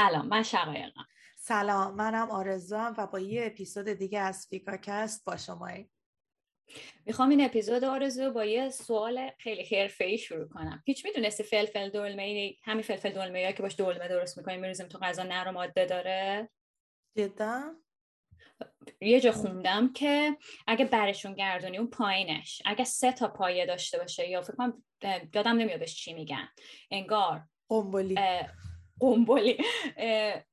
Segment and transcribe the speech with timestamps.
[0.00, 1.06] سلام من شقایقم.
[1.38, 5.68] سلام منم آرزوام و با یه اپیزود دیگه از فیکاکست با شما
[7.06, 10.82] می‌خوام این اپیزود آرزو با یه سوال خیلی ای شروع کنم.
[10.86, 14.98] هیچ می‌دونستی فلفل دلمه ای همین فلفل دلمه که باش دلمه درست می‌کنیم میریزیم تو
[14.98, 16.50] غذا نر و ماده داره؟
[17.16, 17.62] جدا؟
[19.00, 20.36] یه جا خوندم که
[20.66, 24.82] اگه برشون گردونی اون پایینش اگه سه تا پایه داشته باشه یا فکر کنم
[25.34, 26.48] یادم نمیادش چی میگن.
[26.90, 28.16] انگار قنبلی.
[29.00, 29.58] قنبلی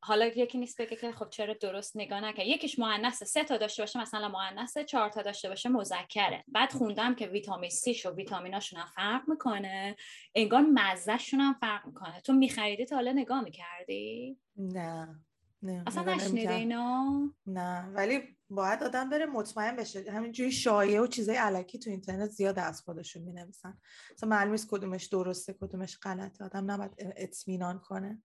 [0.01, 2.45] حالا یکی نیست بگه که خب چرا درست نگاه نکرد.
[2.47, 6.43] یکیش مؤنثه سه تا داشته باشه مثلا مؤنثه چهار تا داشته باشه مذکره.
[6.47, 9.95] بعد خوندم که ویتامین C و ویتامیناشون هم فرق می‌کنه.
[10.35, 12.21] انگار مزهشون هم فرق می‌کنه.
[12.21, 15.19] تو میخریدی تا حالا نگاه می‌کردی؟ نه
[15.61, 20.11] نه اصلا نشنیده اینا نه ولی باید آدم بره مطمئن بشه.
[20.11, 23.77] همینجوری شایعه و چیزای علکی تو اینترنت زیاد از خودشون می نویسن
[24.13, 26.45] مثلا معلوم کدومش درسته کدومش غلطه.
[26.45, 28.23] آدم نباید اطمینان کنه.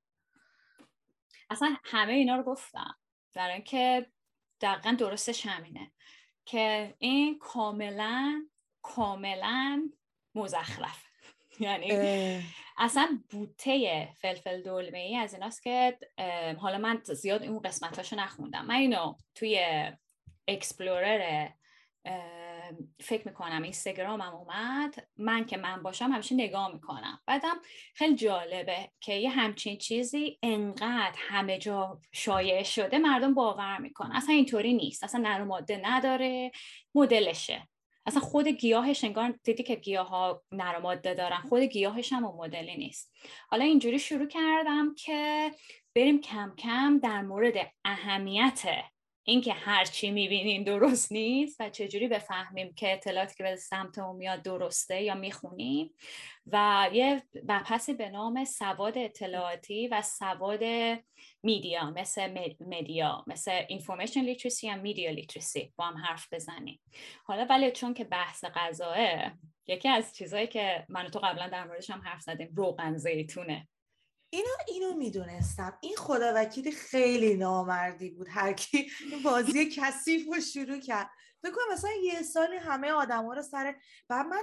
[1.53, 2.99] اصلا همه اینا رو گفتم.
[3.33, 4.07] در اینکه
[4.61, 5.93] دقیقا درستش همینه
[6.45, 8.47] که این کاملا
[8.83, 9.91] کاملا
[10.35, 11.05] مزخرف.
[11.61, 11.93] یعنی
[12.79, 15.99] اصلا بوته فلفل دلمه ای از ایناست که
[16.61, 18.67] حالا من زیاد اون قسمتاشو نخوندم.
[18.67, 19.61] من اینو توی
[20.49, 21.49] explore
[23.01, 27.21] فکر می‌کنم اینستاگرامم اومد من که من باشم همیشه نگاه می‌کنم.
[27.27, 27.57] بعدم
[27.95, 34.17] خیلی جالبه که یه همچین چیزی انقدر همه جا شایع شده مردم باور می‌کنن.
[34.17, 35.05] اصلا اینطوری نیست.
[35.05, 36.51] اصلا نرو ماده نداره
[36.95, 37.69] مدلشه.
[38.07, 41.41] اصلا خود گیاهش انگار دیدی که گیاه ها نرماده دارن.
[41.41, 43.13] خود گیاهش هم مدلی نیست.
[43.49, 45.51] حالا اینجوری شروع کردم که
[45.95, 48.67] بریم کم کم در مورد اهمیت
[49.25, 54.43] اینکه هر چی می‌بینین درست نیست و چجوری بفهمیم که اطلاعاتی که به سمت میاد
[54.43, 55.95] درسته یا می‌خونیم.
[56.47, 60.65] و یه بحثی به نام سواد اطلاعاتی و سواد
[61.43, 65.73] میدیا مثل مدیا مثل information literacy و media literacy.
[65.77, 66.81] با هم حرف بزنیم.
[67.25, 68.97] حالا ولی چون که بحث غذاه
[69.67, 73.69] یکی از چیزهایی که من تو قبلا در موردش هم حرف زدیم روغن زیتونه.
[74.35, 75.79] اینا اینو می‌دونستم.
[75.81, 78.91] این خدا وکیلی خیلی نامردی بود هر کی
[79.25, 81.11] بازی کثیف رو شروع کرد.
[81.43, 83.75] فکر مثلا یه سالی همه آدما رو سر
[84.09, 84.43] بعد من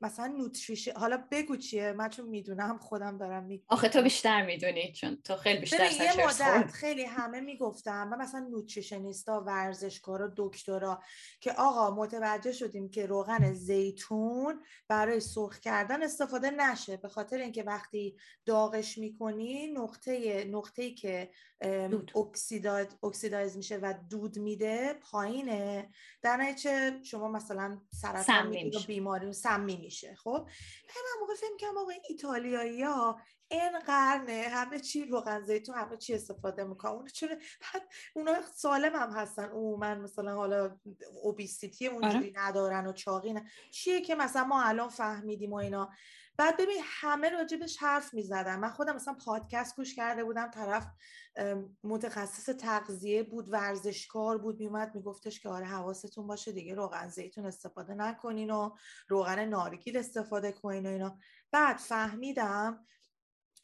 [0.00, 3.64] مثلا نوتریشن حالا بگو چیه؟ من چون می‌دونم خودم دارم میگم.
[3.68, 8.40] آخه تو بیشتر می‌دونی چون تو خیلی بیشتر یه مدت خیلی همه می‌گفتم و مثلا
[8.40, 11.02] نوتریشنیستا ورزشکارا دکترا
[11.40, 17.62] که آقا متوجه شدیم که روغن زیتون برای سرخ کردن استفاده نشه به خاطر اینکه
[17.62, 21.30] وقتی داغش می‌کنی نقطه نقطه‌ای که
[23.02, 25.90] اکسیدایز میشه و دود میده پایینه.
[26.22, 30.48] در در شما مثلا سرطان می‌گیری بیماری سمی میشه خب؟
[30.88, 36.14] من موقع فکر کنم آقا ایتالیایی ها این قرنه همه چی روغن زیتون همه چی
[36.14, 36.92] استفاده می‌کنن.
[36.92, 37.36] اون چرا؟
[38.14, 39.50] اونا سالم هم هستن.
[39.78, 40.78] من مثلا حالا
[41.22, 42.48] اوبیسیتی اونجوری آره.
[42.48, 43.44] ندارن و چاقی نه.
[43.70, 45.90] چیه که مثلا ما الان فهمیدیم و اینا؟
[46.38, 48.56] بعد ببین همه راجبش حرف می‌زدن.
[48.56, 50.86] من خودم مثلا پادکست گوش کرده بودم طرف
[51.84, 57.94] متخصص تغذیه بود ورزشکار بود میومد میگفتش که آره حواستون باشه دیگه روغن زیتون استفاده
[57.94, 58.70] نکنین و
[59.08, 61.18] روغن نارگیل استفاده کنین و اینا.
[61.50, 62.86] بعد فهمیدم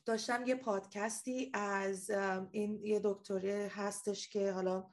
[0.05, 2.11] داشتم یه پادکستی از
[2.51, 4.91] این یه دکتری هستش که حالا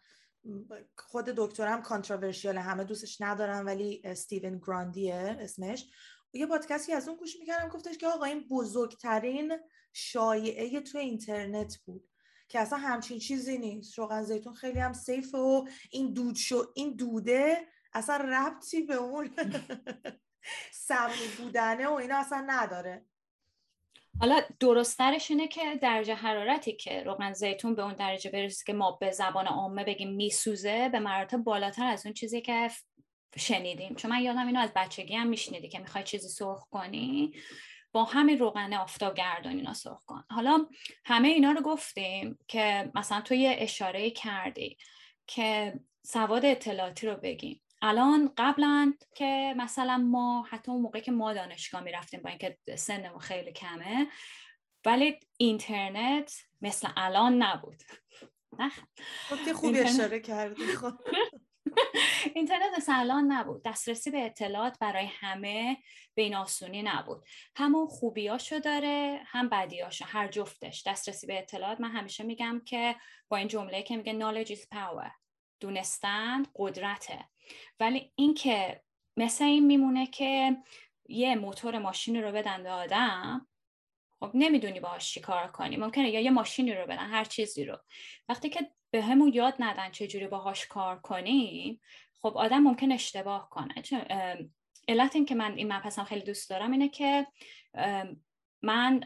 [0.97, 5.85] خود دکترم کانتروورشیال همه دوستش ندارم ولی استیون گراندیه اسمش.
[6.33, 9.57] یه پادکستی از اون گوش می‌کردم گفتش که آقا این بزرگترین
[9.93, 12.09] شایعه تو اینترنت بود
[12.47, 13.99] که اصلا همچین چیزی نیست.
[13.99, 19.29] روغن زیتون خیلی هم سیفه و این دود شو این دوده اصلا ربطی به اون
[20.87, 23.05] سمی بودنه و اینا اصلا نداره.
[24.19, 28.91] حالا درسترش اینه که درجه حرارتی که روغن زیتون به اون درجه برسه که ما
[28.91, 32.69] به زبان عامه بگیم میسوزه به مراتب بالاتر از اون چیزی که
[33.37, 33.95] شنیدیم.
[33.95, 37.31] چون من یادم اینو از بچگی هم میشنیدی که می‌خوای چیزی سرخ کنی
[37.91, 40.23] با همین روغن آفتاب گردان اینا سرخ کن.
[40.29, 40.67] حالا
[41.05, 44.77] همه اینا رو گفتیم که مثلا تو یه اشاره کردی
[45.27, 51.33] که سواد اطلاعاتی رو بگیم الان قبلا که مثلا ما حتی اون موقع که ما
[51.33, 54.07] دانشگاه می‌رفتیم با اینکه سنمون خیلی کمه
[54.85, 57.83] ولی اینترنت مثل الان نبود.
[58.59, 58.71] نه؟
[59.53, 60.93] خوبی اشاره کردی خب.
[62.35, 63.63] اینترنت الان نبود.
[63.63, 65.77] دسترسی به اطلاعات برای همه
[66.15, 67.25] به این آسونی نبود.
[67.55, 70.83] همون خوبیاشو داره هم بدیاشو هر جفتش.
[70.87, 72.95] دسترسی به اطلاعات من همیشه میگم که
[73.29, 75.11] با این جمله که میگه knowledge is power
[75.59, 77.25] دونستن قدرته.
[77.79, 78.81] ولی اینکه
[79.17, 80.57] مثل این میمونه که
[81.09, 83.47] یه موتور ماشین رو بدن به آدم
[84.19, 85.77] خب نمی‌دونی باهاش چی کار کنی.
[85.77, 87.77] ممکنه یا یه ماشینی رو بدن هر چیزی رو.
[88.29, 91.81] وقتی که به همون یاد ندن چجوری باهاش کار کنیم.
[92.21, 93.73] خب آدم ممکن اشتباه کنه.
[94.87, 97.27] علت این که من این مبحثم خیلی دوست دارم اینه که
[98.61, 99.03] من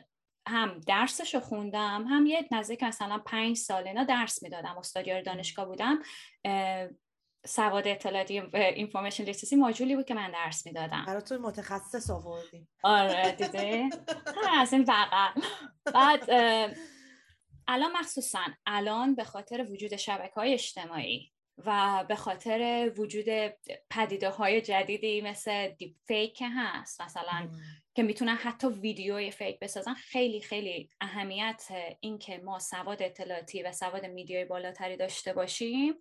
[0.47, 4.77] هم درسش رو خوندم هم یه نزدیک مثلا پنج سال اینا درس می‌دادم.
[4.77, 5.99] استادیار دانشگاه بودم.
[7.45, 11.03] سواد اطلاعاتی اینفورمیشن لیترسی ماجولی بود که من درس می‌دادم.
[11.07, 13.89] براتون متخصص آوردیم آره دیده.
[14.59, 14.83] از این
[15.93, 16.29] بعد
[17.67, 23.25] الان مخصوصا الان به خاطر وجود شبکه های اجتماعی و به خاطر وجود
[23.89, 27.49] پدیده های جدیدی مثل دیپ فیک که هست مثلا
[27.95, 31.67] که می‌تونن حتی ویدیوی fake بسازن خیلی خیلی اهمیت
[31.99, 35.93] این که ما سواد اطلاعاتی و سواد media ی بالاتری داشته باشیم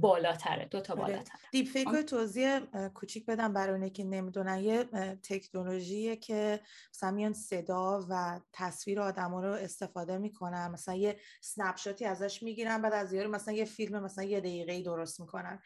[0.00, 1.02] بالاتره دو تا آره.
[1.02, 1.36] بالاتره.
[1.52, 2.58] دیپ فیک رو توضیح
[2.94, 4.58] کوچیک بدم برای که نمی‌دونن.
[4.58, 4.84] یه
[5.22, 6.60] تکنولوژیه که
[6.94, 10.70] مثلا میان صدا و تصویر آدم رو استفاده می‌کنن.
[10.70, 14.82] مثلا یه سنپ شاتی ازش می‌گیرن بعد از یارو مثلا یه فیلم مثلا یه دقیقه
[14.82, 15.62] درست می‌کنن.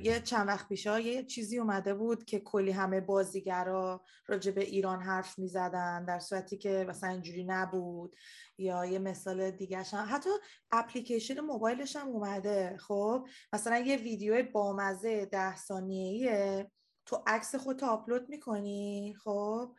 [0.00, 5.02] یه چند وقت پیشا یه چیزی اومده بود که کلی همه بازیگرا راجع به ایران
[5.02, 8.16] حرف می‌زدن در صورتی که مثلا اینجوری نبود.
[8.58, 10.06] یا یه مثال دیگه هم.
[10.10, 10.30] حتی
[10.72, 16.70] اپلیکیشن موبایلش هم اومده خب؟ مثلا یه ویدیو بامزه ده ثانیه‌ایه.
[17.06, 19.74] تو عکس خودت آپلود می‌کنی؟ خب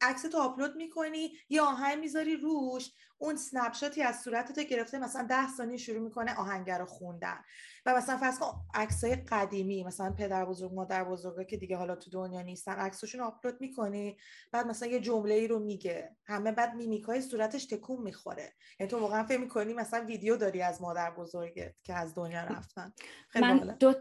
[0.00, 5.26] عکس تو آپلود می‌کنی یه آهنگ می‌ذاری روش اون سنپ شاتی از صورتت گرفته مثلا
[5.30, 7.44] ده ثانیه شروع می‌کنه آهنگر رو خوندن.
[7.86, 12.10] و مثلا فرض کن عکسای قدیمی مثلا پدر بزرگ مادر بزرگا که دیگه حالا تو
[12.10, 14.16] دنیا نیستن عکسشون آپلود می‌کنی.
[14.52, 16.16] بعد مثلا یه جمله ای رو میگه.
[16.24, 18.52] همه بعد میمیکای صورتش تکون می‌خوره.
[18.80, 22.92] یعنی تو واقعا فکر می‌کنی مثلا ویدیو داری از مادر بزرگت که از دنیا رفتن.
[23.34, 23.94] من دو,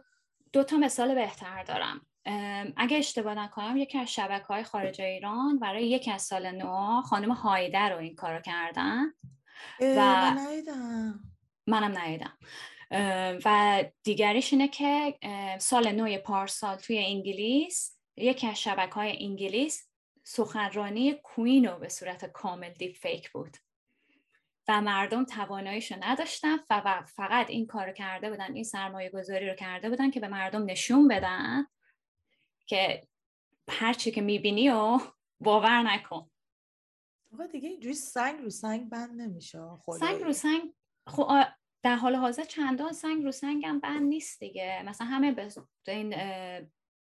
[0.58, 2.02] دو تا مثال بهتر دارم.
[2.78, 7.32] اگه اشتباه نکنم یکی از شبکه های خارج ایران برای یکی از سال نو خانم
[7.32, 9.14] هایده رو این کارو کردن
[9.82, 10.34] و
[11.68, 12.38] منم نیدم
[13.46, 15.18] و دیگریش اینه که
[15.60, 19.90] سال نو پارسال توی انگلیس یکی از شبکه های انگلیس
[20.24, 23.58] سخنرانی کوین رو به صورت کامل دیپ فیک بود.
[24.68, 29.90] و مردم تواناییشو نداشتن و فقط این کارو کرده بودن این سرمایه گذاری رو کرده
[29.90, 31.68] بودن که به مردم نشون بدن
[32.66, 33.08] که
[33.70, 35.00] هرچی که می‌بینی و
[35.40, 36.30] باور نکن.
[37.34, 39.60] آقا دیگه اینجوری سنگ رو سنگ بند نمیشه
[40.00, 40.74] سنگ رو سنگ
[41.08, 41.44] خب
[41.84, 44.84] در حال حاضر چندان سنگ رو سنگ هم بند نیست دیگه.
[44.86, 45.52] مثلا همه به
[45.88, 46.14] این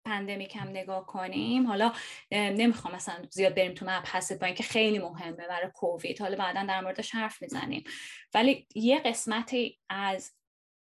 [0.05, 1.67] pandemic هم نگاه کنیم.
[1.67, 1.93] حالا
[2.33, 6.21] نمی‌خوام مثلا زیاد بریم تو مبحث با اینکه خیلی مهمه برای کووید.
[6.21, 7.85] حالا بعدا در موردش حرف می‌زنیم.
[8.35, 10.33] ولی یه قسمتی از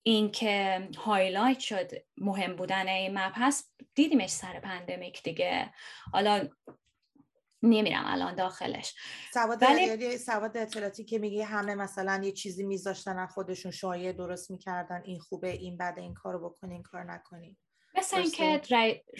[0.04, 3.64] این که highlight شد مهم بودن این مبحث
[3.96, 5.74] دیدیمش سر pandemic دیگه.
[6.14, 6.50] حالا
[7.64, 8.96] نمیرم الان داخلش.
[9.34, 10.18] سواد ولی...
[10.18, 15.50] سواد اطلاعاتی که میگی همه مثلا یه چیزی میذاشتن خودشون شایعه درست می‌کردن این خوبه
[15.50, 17.58] این بده این کارو بکنین کار نکنین
[17.96, 18.62] مثل اینکه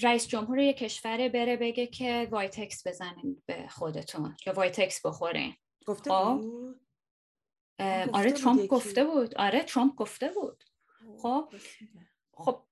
[0.04, 5.56] رئیس جمهور یه کشور بره بگه که وایتکس بزنین به خودتون یا وایتکس بخورین
[5.86, 6.82] گفته خب؟ بود؟
[8.14, 9.36] آره ترامپ گفته بود.
[9.36, 10.64] آره ترامپ گفته بود.
[11.22, 11.54] خب
[12.34, 12.64] خب؟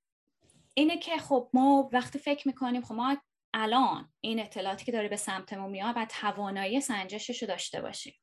[0.74, 3.18] اینه که خب ما وقتی فکر می‌کنیم خب ما
[3.54, 8.14] الان این اطلاعاتی که داره به سمتمون میاد و توانایی سنجشش رو داشته باشیم.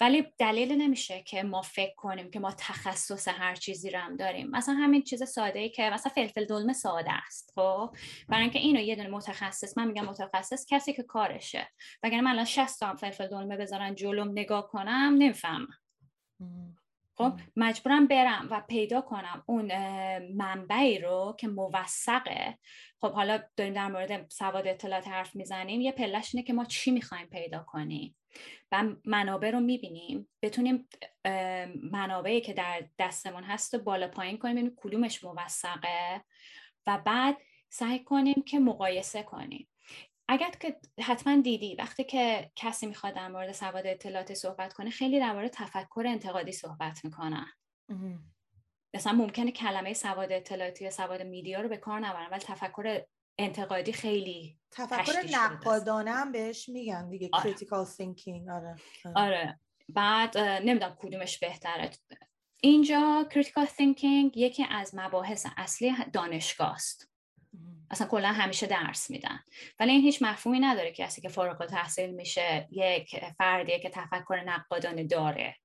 [0.00, 4.50] ولی دلیل نمیشه که ما فکر کنیم که ما تخصص هر چیزی رو هم داریم.
[4.50, 7.90] مثلا همین چیز ساده ای که مثلا فلفل دلمه ساده است خب؟
[8.28, 11.68] برای اینکه اینو یه دونه متخصص من میگم متخصص کسی که کارشه.
[12.02, 15.68] وگرنه من الان 60 تا فلفل دلمه بذارن جلوم نگاه کنم نمی‌فهمم.
[17.20, 19.72] خب مجبورم برم و پیدا کنم اون
[20.18, 22.58] منبعی رو که موثقه.
[23.00, 25.80] خب حالا داریم در مورد سواد اطلاعات حرف می‌زنیم.
[25.80, 28.16] یه پلش اینه که ما چی می‌خوایم پیدا کنیم
[28.72, 30.28] و منابع رو می‌بینیم.
[30.42, 30.88] بتونیم
[31.92, 36.24] منابعی که در دستمون هست رو بالا پایین کنیم ببینیم کدومش موثقه
[36.86, 37.36] و بعد
[37.68, 39.68] سعی کنیم که مقایسه کنیم.
[40.32, 45.20] اگر که حتما دیدی وقتی که کسی می‌خواد در مورد سواد اطلاعاتی صحبت کنه خیلی
[45.20, 47.46] در مورد تفکر انتقادی صحبت می‌کنن.
[48.94, 53.02] مثلا ممکنه کلمه سواد اطلاعاتی یا سواد میدیا رو به کار نبرن ولی تفکر
[53.38, 57.54] انتقادی خیلی تفکر نقادانه هم بهش میگن دیگه آره.
[57.54, 58.76] critical thinking آره.
[59.14, 59.60] آره.
[59.88, 61.90] بعد نمی‌دونم کدومش بهتره.
[62.62, 67.09] اینجا critical thinking یکی از مباحث اصلی دانشگاه است.
[67.90, 69.40] اصلا کلا همیشه درس میدن.
[69.80, 74.42] ولی این هیچ مفهومی نداره که کسی که فارغ تحصیل میشه یک فردیه که تفکر
[74.46, 75.56] نقادانه داره.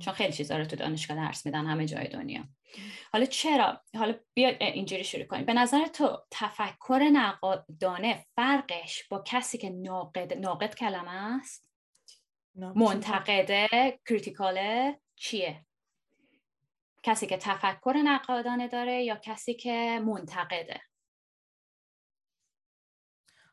[0.00, 2.44] چون خیلی چیزا رو تو دانشگاه درس میدن همه جای دنیا.
[3.12, 5.44] حالا چرا؟ حالا بیا اینجوری شروع کنیم.
[5.44, 11.68] به نظر تو تفکر نقادانه فرقش با کسی که ناقد ناقد کلمه است؟
[12.54, 13.68] منتقده
[14.08, 15.64] کریتیکاله چیه؟
[17.02, 20.80] کسی که تفکر نقادانه داره یا کسی که منتقده؟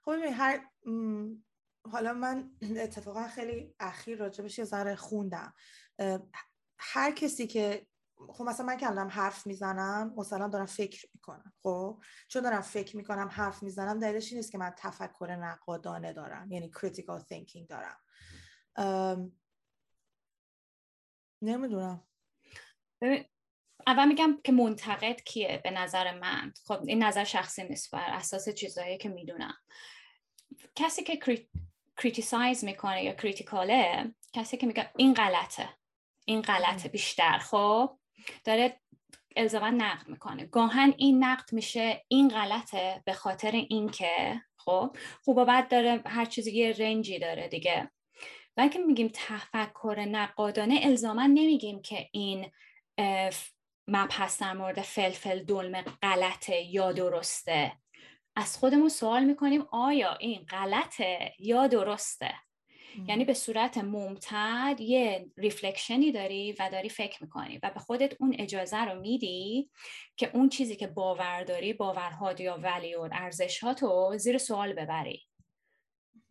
[0.05, 0.61] خب هر
[1.91, 5.53] حالا من اتفاقا خیلی اخیر راجبش یه ذره خوندم.
[6.79, 7.87] هر کسی که
[8.29, 13.27] خب مثلا من که حرف می‌زنم مثلا دارم فکر می‌کنم خب؟ چون دارم فکر می‌کنم
[13.31, 17.97] حرف می‌زنم دلیلش این نیست که من تفکر نقادانه دارم یعنی critical thinking دارم.
[21.41, 22.07] نمی‌دونم.
[23.87, 28.49] اول میگم که منتقد کیه به نظر من؟ خب این نظر شخصی نیست بر اساس
[28.49, 29.57] چیزهایی که می‌دونم.
[30.75, 31.19] کسی که
[31.97, 35.69] criticize می‌کنه یا critical ـه کسی که میگه این غلطه
[36.25, 37.97] این غلطه بیشتر خب؟
[38.43, 38.79] داره
[39.35, 40.45] الزاما نقد می‌کنه.
[40.45, 46.25] گاهن این نقد میشه این غلطه به خاطر اینکه خب؟ خوب و بد داره هر
[46.25, 47.91] چیزی یه رنجی داره دیگه.
[48.57, 52.51] ولی که میگیم تفکر نقادانه الزاما نمیگیم که این
[53.91, 57.71] مبحث در مورد فلفل دلمه غلطه یا درسته؟
[58.35, 62.33] از خودمون سوال می‌کنیم آیا این غلطه یا درسته؟
[63.07, 68.35] یعنی به صورت ممتد یه ریفلکشنی داری و داری فکر می‌کنی و به خودت اون
[68.39, 69.69] اجازه رو میدی
[70.17, 75.27] که اون چیزی که باور داری باورها یا ولیور ارزشهاتو زیر سوال ببری.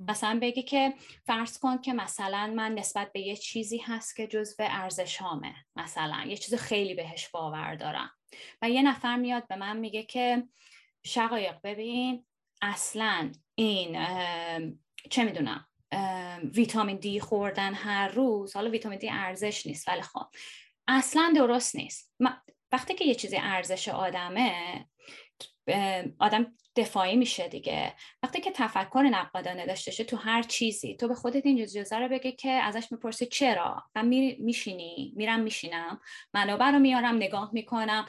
[0.09, 4.55] مثلا بگی که فرض کن که مثلا من نسبت به یه چیزی هست که جزو
[4.59, 8.11] ارزش هامه مثلا یه چیز خیلی بهش باور دارم.
[8.63, 10.49] و یه نفر میاد به من میگه که
[11.05, 12.27] شقایق ببین
[12.63, 14.07] اصلا این
[15.11, 15.67] چه می‌دونم
[16.55, 20.27] ویتامین دی خوردن هر روز حالا ویتامین دی ارزش نیست ولی خب
[20.89, 22.15] اصلا درست نیست.
[22.73, 24.85] وقتی که یه چیزی ارزش آدمه
[26.19, 27.95] آدم دفاعی میشه دیگه.
[28.23, 30.97] وقتی که تفکر نقادانه داشته شه تو هر چیزی.
[30.97, 36.01] تو به خودت این جزء رو بگه که ازش می‌پرسی چرا؟ و میشینی؟ میرم میشینم.
[36.35, 38.07] منابع رو میارم نگاه می‌کنم.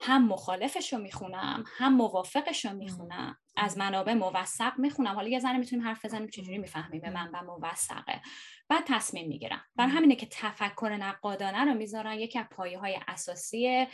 [0.00, 3.38] هم مخالفش رو می‌خونم هم موافقش رو می‌خونم.
[3.56, 5.14] از منابع موثق می‌خونم.
[5.14, 8.20] حالا یه زنه می‌تونیم حرف بزنیم چجوری می‌فهمیم به منبع موثقه.
[8.68, 9.64] بعد تصمیم می‌گیرم.
[9.76, 13.86] برای همینه که تفکر نقادانه رو می‌ذارن یکی از پایه های اساسی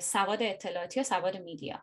[0.00, 1.82] سواد اطلاعاتی و سواد میدیا.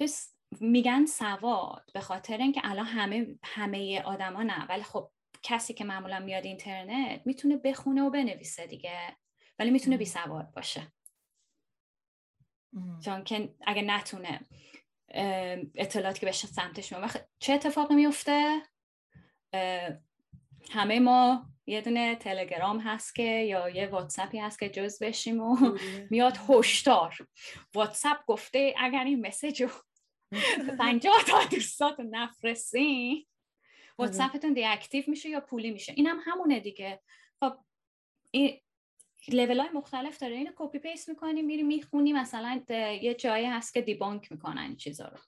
[0.00, 5.10] بس میگن سواد به خاطر اینکه الان همه همه آدما نه ولی خب
[5.42, 9.16] کسی که معمولا میاد اینترنت می‌تونه بخونه و بنویسه دیگه.
[9.58, 10.92] ولی می‌تونه بی سواد باشه.
[13.04, 14.40] چون که اگه نتونه
[15.74, 18.62] اطلاعاتی که بشه سمتش میومد چه اتفاقی میفته؟
[20.70, 25.78] همه ما یه دونه تلگرام هست که یا یه واتساپی هست که جز بشیم و
[26.10, 27.16] میاد هشدار.
[27.74, 29.68] واتساپ گفته اگر این message رو
[30.78, 33.26] پنجاه تا دوستاتون نفرستین.
[33.98, 37.00] واتساپتون deactive میشه یا پولی میشه؟ این هم همونه دیگه.
[37.40, 37.52] خب
[38.30, 38.60] این
[39.28, 40.36] لیول های مختلف داره.
[40.36, 42.62] اینو copy paste می‌کنیم میری می‌خونی مثلا
[43.02, 45.18] یه جایی هست که debunk می‌کنن این چیزا رو.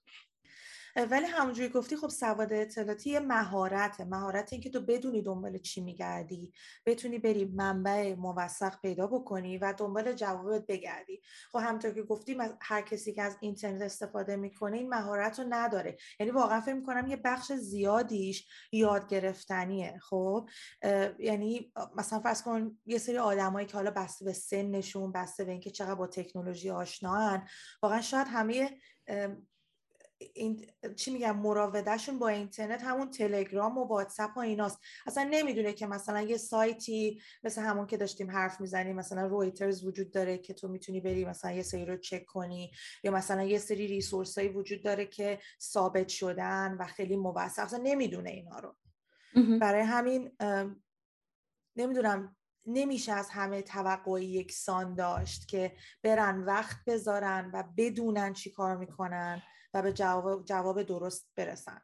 [0.97, 4.05] ولی همونجوری گفتی خب سواد اطلاعاتی یه مهارته.
[4.05, 6.53] مهارت این که تو بدونی دنبال چی میگردی
[6.87, 11.23] بتونی بری منبع موثق پیدا بکنی و دنبال جوابت بگردی.
[11.53, 15.97] خب همونطور که گفتی هر کسی که از اینترنت استفاده می‌کنه این مهارت رو نداره.
[16.21, 19.99] یعنی واقعا فکر می‌کنم یه بخش زیادیش یاد گرفتنیه.
[19.99, 20.49] خب
[21.19, 25.71] یعنی مثلا فرض کن یه سری آدمایی که حالا بسته به سنشون بسته به اینکه
[25.71, 27.47] چقدر با تکنولوژی آشنان
[27.83, 28.71] واقعا شاید همه
[30.35, 34.79] این چی میگم مراودهشون با اینترنت همون تلگرام و واتساپ و ایناست.
[35.07, 40.11] اصلا نمی‌دونه که مثلا یه سایتی مثل همون که داشتیم حرف می‌زنیم مثلا رویترز وجود
[40.11, 42.73] داره که تو می‌تونی بری مثلا یه سری رو چک کنی
[43.05, 47.81] یا مثلا یه سری ریسورس هایی وجود داره که ثابت شدن و خیلی موثق اصلا
[47.83, 48.77] نمی‌دونه اینا رو.
[49.59, 50.33] برای همین
[51.77, 52.37] نمی‌دونم
[52.67, 55.73] نمیشه از همه توقع یکسان داشت که
[56.03, 59.43] برن وقت بذارن و بدونن چی کار می‌کنن.
[59.75, 61.83] و به جواب, جواب درست برسن.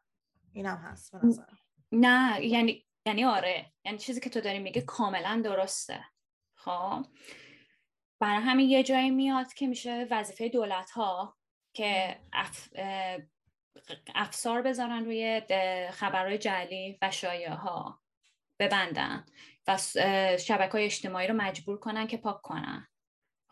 [0.53, 1.47] اینم هست به
[1.93, 3.73] نه یعنی یعنی آره.
[3.85, 6.05] یعنی چیزی که تو داری میگه کاملا درسته.
[6.55, 7.07] خب.
[8.21, 11.37] برای همین یه جایی میاد که میشه وظیفه دولت ها
[11.73, 12.69] که اف...
[14.15, 15.43] افسار بذارن روی
[15.91, 18.01] خبرهای جعلی و شایعه ها
[18.59, 19.27] ببندن
[19.67, 19.79] و
[20.39, 22.89] شبکه های اجتماعی رو مجبور کنن که پاک کنن.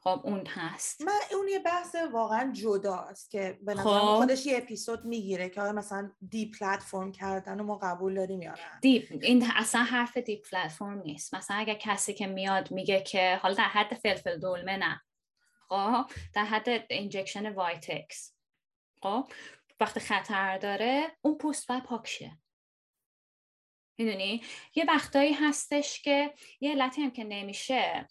[0.04, 1.02] خب اون هست.
[1.02, 4.16] من اون یه بحث واقعا جداست که به نظر خب.
[4.16, 9.18] خودش یه اپیزود می‌گیره که مثلا دی پلتفرم کردن و ما قبول داریم یا دیپ
[9.22, 11.34] این اصلا حرف دی پلتفرم نیست.
[11.34, 15.02] مثلا اگر کسی که میاد میگه که حالا در حد فلفل دولمه نه.
[15.68, 18.34] خب در حد اینجکشن وایتکس
[19.02, 19.28] خب
[19.80, 22.38] وقتی خطر داره اون پست باید پاکشه
[23.98, 24.42] می‌دونی؟
[24.74, 28.08] یه وقتایی هستش که یه علتی هم که نمیشه.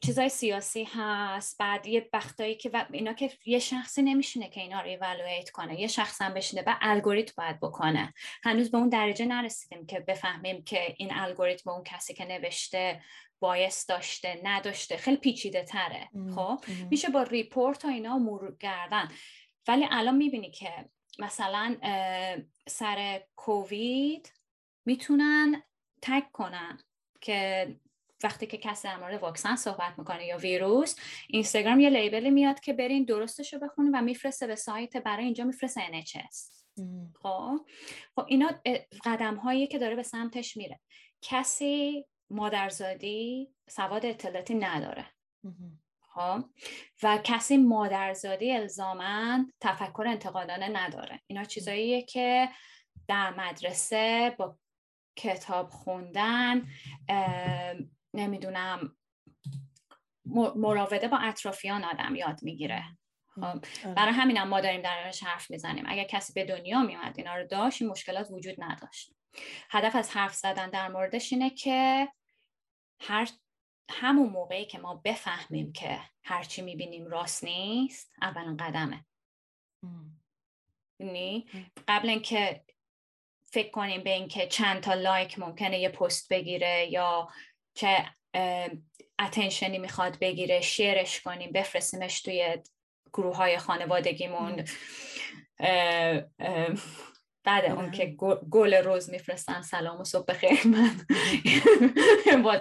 [0.00, 4.86] چیزای سیاسی هست بعد یه وقتایی که اینا که یه شخصی نمیشینه که اینا رو
[4.86, 8.14] ایوالویت کنه یه شخص هم بشینه و الگوریتم باید بکنه.
[8.44, 13.02] هنوز به اون درجه نرسیدیم که بفهمیم که این الگوریتم اون کسی که نوشته
[13.40, 19.08] بایست داشته نداشته خیلی پیچیده تره خب؟ میشه با ریپورت و اینا مرور کردن.
[19.68, 21.76] ولی الان می‌بینی که مثلا
[22.68, 24.32] سر کووید
[24.84, 25.62] می‌تونن
[26.02, 26.78] تک کنن
[27.20, 27.68] که
[28.24, 30.96] وقتی که کسی در مورد واکسن صحبت می‌کنه یا ویروس
[31.28, 35.44] اینستاگرام یه لیبلی میاد که برین درستش رو بخونین و میفرسته به سایت برای اینجا
[35.44, 36.56] میفرسته NHS
[37.22, 37.60] خب؟
[38.16, 38.50] خب اینا
[39.04, 40.80] قدم هایی که داره به سمتش میره.
[41.22, 45.06] کسی مادرزادی سواد اطلاعاتی نداره.
[46.14, 46.44] خب؟
[47.02, 51.20] و کسی مادرزادی الزامن تفکر انتقادانه نداره.
[51.26, 52.48] اینا چیزاییه که
[53.08, 54.58] در مدرسه با
[55.16, 56.66] کتاب خوندن
[58.16, 58.96] نمی‌دونم
[60.56, 62.84] مراوده با اطرافیان آدم یاد می‌گیره.
[63.34, 63.60] خب آره.
[63.96, 65.84] برای همینم ما داریم درش حرف می‌زنیم.
[65.88, 69.12] اگر کسی به دنیا میومد اینا رو داشت این مشکلات وجود نداشت.
[69.70, 72.08] هدف از حرف زدن در موردش اینه که
[73.00, 73.28] هر
[73.90, 79.04] همون موقعی که ما بفهمیم که هرچی می‌بینیم راست نیست اولین قدمه.
[81.00, 81.46] یعنی
[81.88, 82.64] قبل اینکه
[83.44, 87.28] فکر کنیم به اینکه چند تا لایک ممکنه یه پست بگیره یا
[87.76, 88.06] چه
[89.18, 92.62] اتنشنی می‌خواد بگیره شیرش کنیم بفرستیمش توی
[93.12, 94.64] گروه های خانوادگیمون
[97.44, 98.06] بعد اون که
[98.50, 100.66] گل روز میفرستن سلام و صبح بخیر.
[100.66, 101.06] من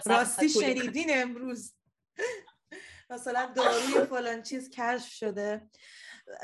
[0.06, 1.74] راستی شنیدین امروز؟
[3.10, 5.70] مثلا داروی فلان چیز کشف شده.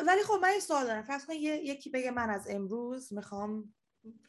[0.08, 1.04] ولی خب من این سوال دارم.
[1.04, 3.74] فرض یکی بگه من از امروز می‌خوام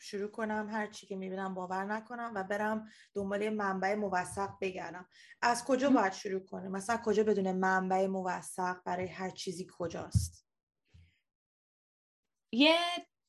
[0.01, 5.09] شروع کنم هر چی که می‌بینم باور نکنم و برم دنبال منبع موثق بگردم.
[5.43, 10.47] از کجا باید شروع کنه مثلا کجا بدون منبع موثق برای هر چیزی کجاست؟
[12.53, 12.77] یه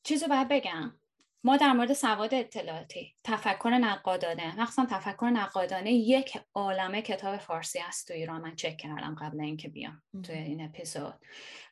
[0.03, 0.99] چیزو باید بگم.
[1.45, 8.07] ما در مورد سواد اطلاعاتی تفکر نقادانه مخصوصا تفکر نقادانه یک عالمه کتاب فارسی است
[8.07, 8.41] تو ایران.
[8.41, 11.19] من چک کردم قبل اینکه بیام توی این اپیزود.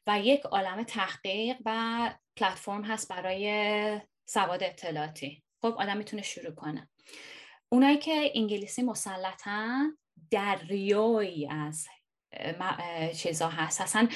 [0.07, 4.01] و یک عالمه تحقیق و پلتفرم هست برای
[4.33, 5.43] سواد اطلاعاتی.
[5.61, 6.89] خب آدم می‌تونه شروع کنه.
[7.69, 9.97] اونایی که انگلیسی مسلطن
[10.31, 11.87] دریایی از
[13.17, 13.81] چیزا هست.
[13.81, 14.09] اصلا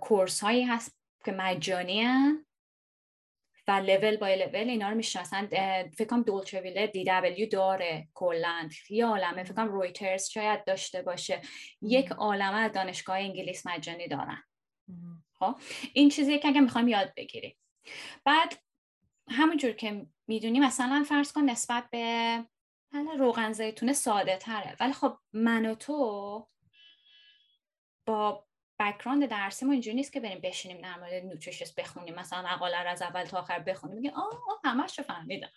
[0.00, 2.06] کورس هایی هست که مجانی
[3.68, 5.46] و لول بای لول اینا رو می‌شناسن.
[5.88, 8.72] فکر کنم دولچه ویله دی دبلیو داره کلند.
[8.90, 9.44] یه عالمه.
[9.44, 11.40] فکر کنم رویترز شاید داشته باشه.
[11.82, 14.42] یک عالمه دانشگاه انگلیس مجانی دارن.
[15.38, 15.56] خب
[15.94, 17.56] این چیزی که اگه می‌خوایم یاد بگیریم.
[18.24, 18.65] بعد
[19.28, 22.44] همونجور که می‌دونی مثلا فرض کن نسبت به
[23.18, 26.48] روغن زیتون ساده تره ولی خب من و تو
[28.06, 28.46] با
[28.80, 32.14] بکراند درسی ما اینجوری نیست که بریم بشینیم در مورد نوتریشنس بخونیم.
[32.14, 33.96] مثلا مقاله رو از اول تا آخر بخونیم.
[33.96, 35.48] میگه آه, آه همش رو فهمیدم.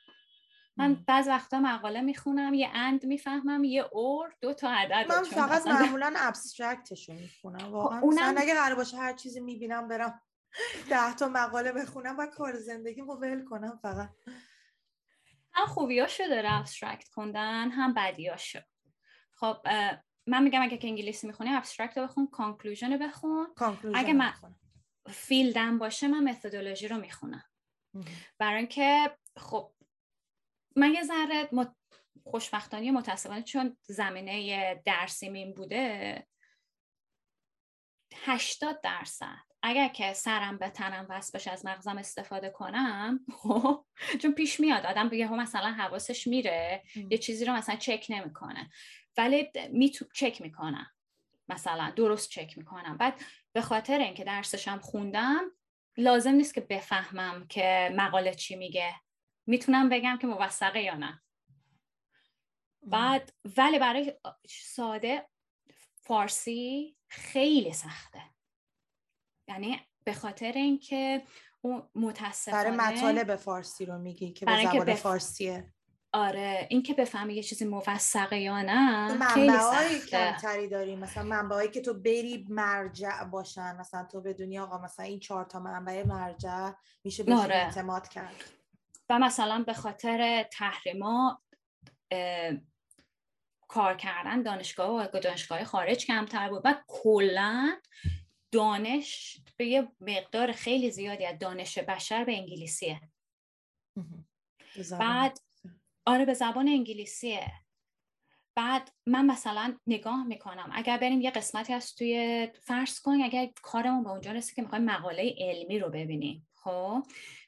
[0.78, 5.68] من بعض وقتا مقاله می‌خونم یه اند می‌فهمم یه اور دو تا عدد من فقط
[5.68, 8.00] معمولا abstract شو می‌خونم خب واقعا.
[8.00, 8.36] اونم...
[8.38, 10.22] اگه قرار باشه هر چیزی می‌بینم برم
[10.90, 14.10] ده تا مقاله بخونم و کار زندگی رو ول کنم فقط.
[15.54, 18.60] هم خوبیاشو داره abstract خوندن هم بدیاشو.
[19.32, 19.58] خب
[20.28, 23.48] من میگم اگه که انگلیسی می‌خونی abstract رو بخون conclusion رو بخون.
[23.96, 24.34] اگه من
[25.10, 27.44] field م باشه من متدولوژی رو می‌خونم.
[28.38, 29.74] برای اینکه خب
[30.76, 31.76] من یه ذره مت...
[32.24, 36.28] خوشبختانه متاسفانه چون زمینه درسی مین بوده
[38.16, 39.49] 80 درصد.
[39.64, 43.86] اگر که سرم به تنم وصل بشه از مغزم استفاده کنم خب
[44.22, 48.70] چون پیش میاد آدم بگه مثلا حواسش میره یه چیزی رو مثلا چک نمی‌کنه.
[49.18, 50.92] ولی می چک می‌کنم.
[51.50, 52.98] مثلا درست چک می‌کنم.
[52.98, 53.22] بعد
[53.54, 55.42] به خاطر اینکه درسشم خوندم
[55.98, 58.96] لازم نیست که بفهمم که مقاله چی میگه.
[59.46, 61.22] می‌تونم بگم که موثقه یا نه.
[62.82, 64.14] بعد ولی برای
[64.48, 65.30] ساده
[66.02, 68.22] فارسی خیلی سخته.
[69.50, 71.24] یعنی به خاطر اینکه
[71.62, 75.74] اون متاسفانه برای مطالب فارسی رو میگی که به زبان فارسیه.
[76.14, 80.00] آره این که بفهمی یه چیزی موثقه یا نه خیلی سخته.
[80.00, 83.76] کمتری داریم مثلا منبعی که تو بری مرجع باشن.
[83.80, 86.72] مثلا تو بدونی آقا مثلا این چهار تا منبع مرجع
[87.04, 87.56] میشه بهش آره.
[87.56, 88.44] اعتماد کرد.
[89.10, 91.42] و مثلا به خاطر تحریما
[93.68, 96.62] کار کردن دانشگاه و دانشگاه خارج کمتر بود.
[96.66, 97.76] و کلا
[98.52, 103.02] دانش به یه مقدار خیلی زیادی از دانش بشر به انگلیسیه.
[105.00, 105.38] بعد
[106.06, 107.52] آره به زبان انگلیسیه.
[108.56, 110.70] بعد من مثلا نگاه می‌کنم.
[110.74, 114.86] اگر بریم یه قسمتی از توی فرض کن اگر کارمون به اونجا رسید که می‌خوایم
[114.86, 116.48] مقاله علمی رو ببینیم.
[116.56, 117.04] خب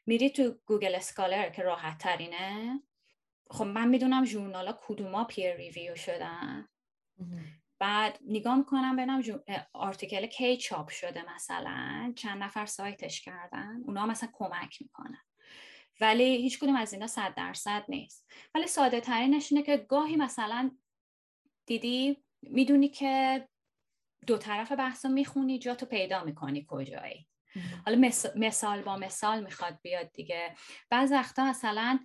[0.05, 2.81] میری تو Google Scholar که راحت ترینه
[3.49, 6.67] خب من می‌دونم journal ا کدوما peer review شدن.
[7.81, 9.21] بعد نگاه می‌کنم ببینم
[9.73, 12.13] article کی چاپ شده مثلا.
[12.15, 13.81] چند نفر cite ش کردن.
[13.85, 15.21] اونا مثلا کمک می‌کنن.
[16.01, 18.31] ولی هیچ کدوم از اینا صد درصد نیست.
[18.55, 20.71] ولی ساده ترینش اینه که گاهی مثلا
[21.65, 23.47] دیدی می‌دونی که
[24.27, 27.27] دو طرف بحث می‌خونی جا تو پیدا می‌کنی کجایی.
[27.85, 30.55] حالا مثال با مثال می‌خواد بیاد دیگه.
[30.89, 31.99] بعض وقتا مثلا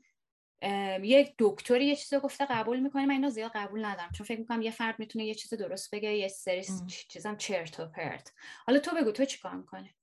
[1.02, 4.10] یک دکتری یه چیز گفته قبول می‌کنه من اینو زیاد قبول ندارم.
[4.12, 6.64] چون فکر می‌کنم یه فرد می‌تونه یه چیز درست بگه یه سری
[7.08, 8.32] چیزم چرت و پرت.
[8.66, 9.94] حالا تو بگو تو چیکار می‌کنه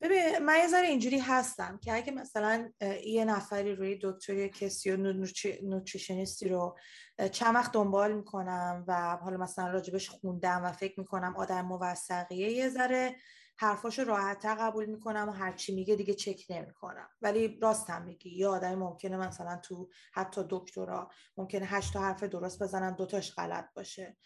[0.00, 2.72] ببین من یه ذره اینجوری هستم که اگه مثلا
[3.04, 4.96] یه نفری روی دکتری کسی و
[5.62, 6.78] نوتریشنیستی رو
[7.32, 12.68] چند وقت دنبال می‌کنم و حالا مثلا راجبش خوندم و فکر می‌کنم آدم موثقیه یه
[12.68, 13.16] ذره
[13.56, 17.08] حرفاشو راحتتر قبول می‌کنم و هرچی میگه دیگه چک نمی‌کنم.
[17.22, 18.30] ولی راستم میگی.
[18.30, 23.74] یه آدمی ممکنه مثلا تو حتی دکترا ممکنه هشت تا حرف درست بزنن دوتاش غلط
[23.74, 24.16] باشه.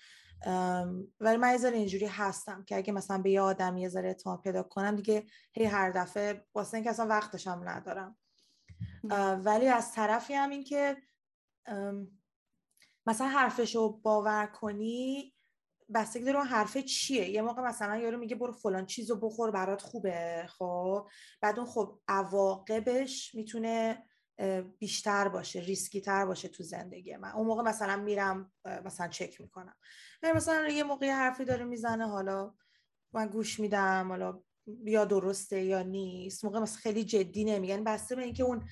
[1.20, 4.40] ولی من یه ذره اینجوری هستم که اگه مثلا به یه آدم یه ذره اعتماد
[4.40, 8.16] پیدا کنم دیگه هی هر دفعه واسه اینکه اصلا وقتشم ندارم.
[9.44, 10.96] ولی از طرفی هم این که
[13.06, 15.34] مثلا حرفش رو باور کنی
[15.94, 17.28] بستگی داره حرفه چیه.
[17.28, 20.46] یه موقع مثلا یارو میگه برو فلان چیزو بخور برات خوبه.
[20.48, 21.08] خب؟
[21.40, 24.04] بعد اون خب عواقبش می‌تونه
[24.78, 27.30] بیشتر باشه ریسکی تر باشه تو زندگی من.
[27.30, 28.52] اون موقع مثلا میرم
[28.84, 29.74] مثلا چک می‌کنم.
[30.34, 32.54] مثلا یه موقع حرفی داره می‌زنه حالا
[33.12, 34.42] من گوش میدم حالا
[34.84, 36.44] یا درسته یا نیست.
[36.44, 38.68] موقع مثلا خیلی جدی نمیگن یعنی بسته به اینکه اون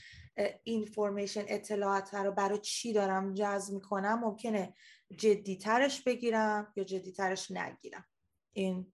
[0.65, 4.75] اینفورمیشن اطلاعات رو برای چی دارم جذب می‌کنم ممکنه
[5.11, 8.09] جدی ترش بگیرم یا جدی ترش نگیرم؟
[8.53, 8.93] این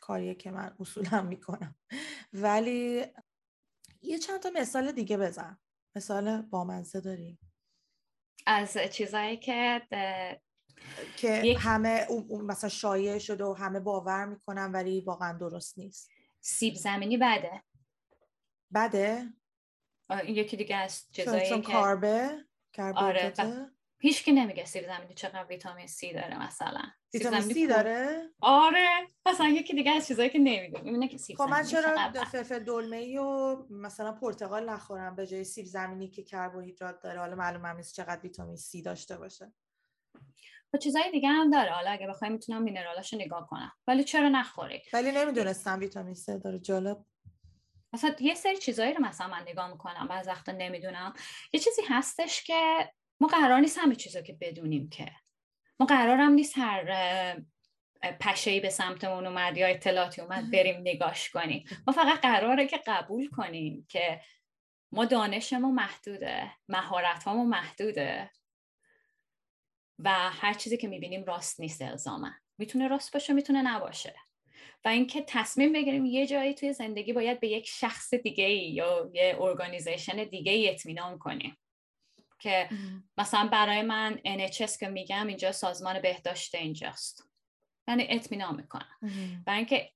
[0.00, 1.74] کاریه که من اصولا می‌کنم.
[2.32, 3.06] ولی
[4.02, 5.58] یه چند تا مثال دیگه بزن.
[5.96, 7.38] مثال بامزه داری
[8.46, 9.82] از چیزایی که
[11.16, 16.10] که همه مثلا شایع شده و همه باور می‌کنن ولی واقعا درست نیست.
[16.40, 17.62] سیب زمینی بده.
[18.74, 19.32] بده.
[20.26, 22.44] یکی دیگه از چیزایی که کاربه
[22.78, 23.32] آره
[24.02, 26.82] هیچ کی نمیگه سیب زمینی چقدر ویتامین سی داره مثلا.
[27.14, 28.88] ویتامین سی داره؟ آره.
[29.26, 30.80] مثلا یکی دیگه از چیزایی که نمیگه.
[30.84, 35.44] اینه که سیب خب من چرا فلفل دلمه ای و مثلا پرتقال نخورم به جای
[35.44, 39.52] سیب زمینی که کربوهیدرات داره؟ حالا معلوم نیست چقدر ویتامین سی داشته باشه.
[40.74, 41.70] و چیزای دیگه هم داره.
[41.70, 43.72] حالا اگه بخوای می‌تونم مینرالاشو نگاه کنم.
[43.86, 46.58] ولی چرا نخوری؟ ولی نمی‌دونستم ویتامین سی داره.
[46.58, 47.04] جالب.
[47.92, 50.08] مثلا یه سری چیزایی رو مثلا من نگاه می‌کنم.
[50.08, 51.12] بعض وقتا نمی‌دونم.
[51.52, 55.12] یه چیزی هستش که ما قرار نیست همه چیزا که بدونیم که.
[55.80, 57.42] ما قرارم نیست هر
[58.20, 61.64] پشهی به سمتمون اومد یا اطلاعاتی اومد بریم نگاش کنیم.
[61.86, 64.20] ما فقط قراره که قبول کنیم که
[64.92, 68.30] ما دانشمون محدوده مهارتمون محدوده
[69.98, 72.30] و هر چیزی که می‌بینیم راست نیست الزاما.
[72.58, 74.14] می‌تونه راست باشه می‌تونه نباشه.
[74.84, 79.36] و اینکه تصمیم بگیریم یه جایی توی زندگی باید به یک شخص دیگه یا یه
[79.40, 81.56] ارگانیزیشن دیگه ای اطمینان کنیم.
[82.42, 82.68] که
[83.18, 87.28] مثلا برای من NHS که میگم اینجا سازمان بهداشت اینجاست.
[87.88, 88.98] یعنی اطمینان می‌کنم.
[89.46, 89.90] برای اینکه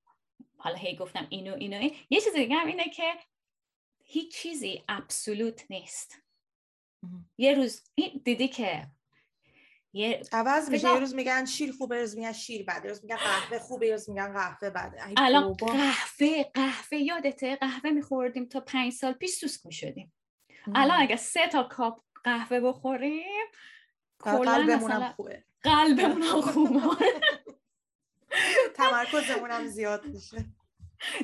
[0.58, 1.96] حالا هی گفتم اینو اینو این.
[2.10, 3.14] یه چیز دیگه هم اینه که
[4.04, 6.22] هیچ چیزی ابسولوت نیست.
[7.38, 7.82] یه روز
[8.24, 8.86] دیدی که
[9.92, 13.58] یه عوض میشه یه روز میگن شیر خوبه روز میگن شیر بده روز میگن قهوه
[13.58, 15.02] خوبه روز میگن قهوه بده.
[15.16, 20.12] الان قهوه قهوه یادته؟ قهوه میخوردیم تا پنج سال پیش سوسک می‌شدیم.
[20.74, 23.46] الان اگه سه تا کاپ قهوه بخوریم.
[24.18, 26.80] قلبمون خوبه قلبمون هم خوبه.
[28.74, 30.44] تمرکزمون هم زیاد میشه.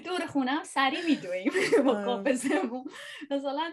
[0.04, 1.52] دور خونم سری میدویم.
[1.84, 2.84] با قابزمون
[3.30, 3.72] مثلا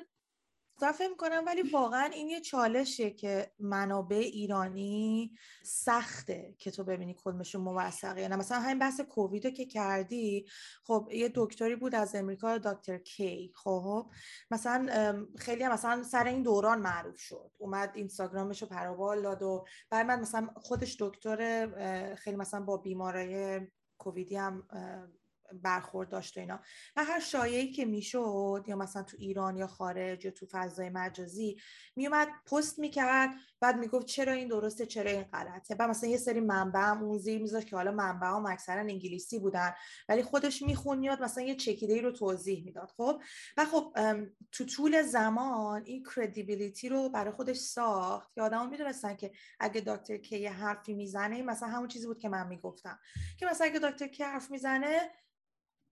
[0.88, 7.62] فکر کنم ولی واقعا این یه چالشه که منابع ایرانی سخته که تو ببینی کدومشون
[7.62, 10.46] موثقه یعنی مثلا همین بحث کووید که کردی
[10.84, 13.54] خب یه دکتری بود از امریکا دکتر کی.
[13.56, 14.12] خب
[14.52, 17.52] مثلا خیلی هم مثلا سر این دوران معروف شد.
[17.58, 23.62] اومد اینستاگرامش رو پروبال داد و بعد من مثلا خودش دکتر خیلی مثلا با بیمارای
[23.98, 24.68] کوویدی هم
[25.53, 26.59] برخورد داشت و اینا.
[26.95, 31.57] و هر شایعی که می‌شد یا مثلا تو ایران یا خارج یا تو فضای مجازی
[31.95, 35.75] میومد پست می‌کرد بعد می‌گفت چرا این درسته چرا این غلطه.
[35.75, 39.39] بعد مثلا یه سری منبع هم اون زیر میذاشت که حالا منبع هم اکثرا انگلیسی
[39.39, 39.73] بودن
[40.09, 43.21] ولی خودش میخون میاد مثلا یه چکیده رو توضیح می‌داد خب؟
[43.57, 43.97] و خب
[44.51, 50.17] تو طول زمان این کردیبیلیتی رو برای خودش ساخت که آدما می‌دونستن که اگه دکتر
[50.17, 52.99] کی حرفی می‌زنه مثلا همون چیزی بود که من می‌گفتم.
[53.38, 55.12] که مثلا اگه دکتر کی حرف می‌زنه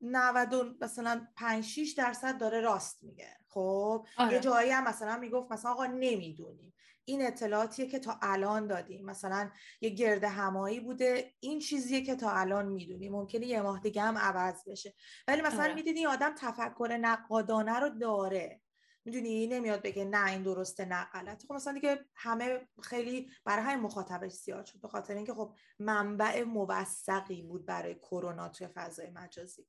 [0.01, 3.37] 90 مثلا 5 6 درصد داره راست میگه.
[3.47, 4.33] خب آره.
[4.33, 6.73] یه جایی هم مثلا می‌گفت مثلا آقا نمی‌دونیم.
[7.05, 9.05] این اطلاعاتیه که تا الان دادیم.
[9.05, 11.33] مثلا یه گرد همایی بوده.
[11.39, 13.11] این چیزیه که تا الان می‌دونیم.
[13.11, 14.93] ممکنه یه ماه دیگه هم عوض بشه.
[15.27, 15.73] ولی مثلا آره.
[15.73, 18.61] می‌دونی آدم تفکر نقادانه رو داره.
[19.07, 23.79] می‌دونی؟ نمیاد بگه نه این درسته نه غلط خب مثلا دیگه همه خیلی برای همین
[23.79, 29.67] مخاطبش زیاد شد به خاطر اینکه خب منبع موثقی بود برای کرونا توی فضای مجازی.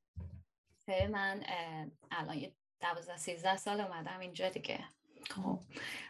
[0.88, 1.44] من
[2.10, 4.84] الان یه دوازده سیزده سال اومدم اینجا دیگه.
[5.30, 5.60] خب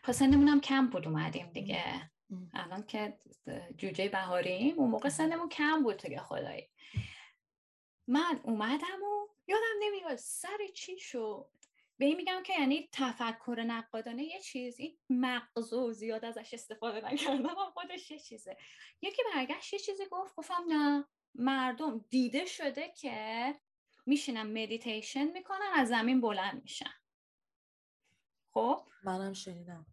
[0.02, 2.10] خب سنمون کم بود اومدیم دیگه.
[2.54, 3.18] الان که
[3.76, 6.68] جوجه بهاریم اون موقع سنمون کم بود دیگه خدایی.
[8.06, 11.50] من اومدم و یادم نمیاد سر چی شد؟
[11.98, 17.54] به این میگم که یعنی تفکر نقادانه یه چیز این مغزو زیاد ازش استفاده نکردم
[17.74, 18.56] خودش یه چیزه.
[19.02, 23.54] یکی برگشت یه چیزی گفت گفتم نه مردم دیده شده که
[24.06, 26.94] میشینن مدیتیشن می‌کنن از زمین بلند میشن.
[28.50, 29.86] خب؟ منم شنیدم.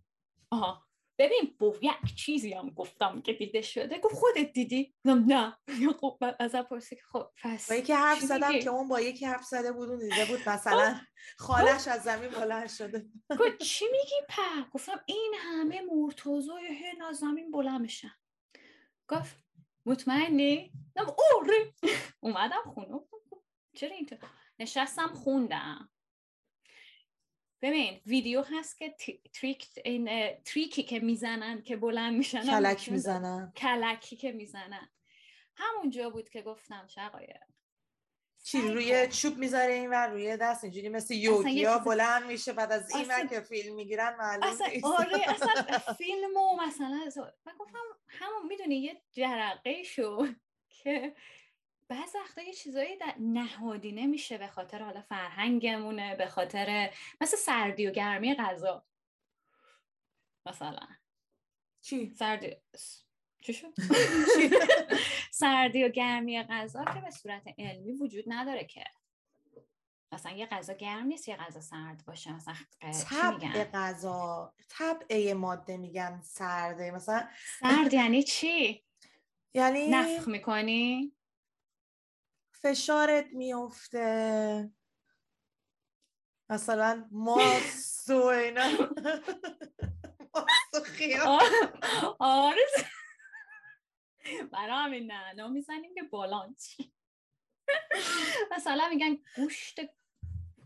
[0.51, 0.84] آها.
[1.17, 3.99] ببین بو یک چیزی هم گفتم که دیده شده.
[3.99, 5.57] گفت خودت دیدی؟ نه.
[6.01, 9.43] خب از پرسی که خب پس با یکی حرف زدم که اون با یکی حرف
[9.45, 11.01] زده بود اون دیده بود مثلا
[11.37, 13.05] خالش از زمین بلند شده.
[13.39, 18.11] گفت چی میگی په گفتم این همه مرتضای هن از زمین بلند میشن.
[19.07, 19.35] گفت
[19.85, 21.73] مطمئنی؟ نم اوره
[22.23, 22.99] اومدم خونه.
[23.75, 24.19] چرا اینطور؟
[24.59, 25.89] نشستم خوندم.
[27.65, 28.95] ببین ویدیو هست که
[29.33, 32.45] تریک این تریکی که می‌زنن که بلند میشن.
[32.45, 33.53] کلک می‌زنن.
[33.57, 34.89] کلکی که می‌زنن.
[35.55, 37.43] همونجا بود که گفتم شقایق.
[38.43, 42.95] چی روی چوب می‌ذاره این ور روی دست اینجوری مثل یوگیا بلند میشه بعد از
[42.95, 47.09] این ور که فیلم می‌گیرن معلوم اصلا آره اصلا فیلمو مثلا
[47.45, 50.27] من گفتم همون می‌دونی یه جرقه شو
[50.69, 51.15] که
[51.87, 57.87] بعض وقتا یه چیزایی در نهادینه میشه به خاطر حالا فرهنگمونه به خاطر مثل سردی
[57.87, 58.85] و گرمی غذا
[60.45, 60.87] مثلا
[61.81, 62.55] چی؟ سردی
[63.43, 63.73] چی شد؟
[65.31, 68.83] سردی و گرمی غذا که به صورت علمی وجود نداره که
[70.11, 72.55] مثلا یه غذا گرم نیست یه غذا سرد باشه مثلا
[73.09, 77.27] طبع غذا طبع ماده میگن سرده مثلا
[77.59, 78.83] سرد یعنی چی؟
[79.53, 81.15] یعنی نفخ می‌کنی؟
[82.65, 84.71] فشارت میفته
[86.49, 88.63] مثلا ماست و اینا.
[90.33, 91.39] ماست و
[92.19, 92.61] آره.
[94.51, 95.47] برای همین نه.
[95.47, 96.93] می‌زنیم که بالانچی
[98.51, 99.79] مثلا میگن گوشت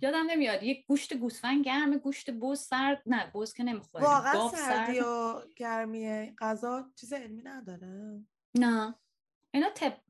[0.02, 3.04] یادم نمیاد یک گوشت گوسفند گرم گوشت بوز سرد.
[3.06, 8.26] نه بوز که نمی‌خوره واقعا سردی و گرمی غذا چیز علمی نداره.
[8.56, 8.96] نه.
[9.52, 10.02] اینا تب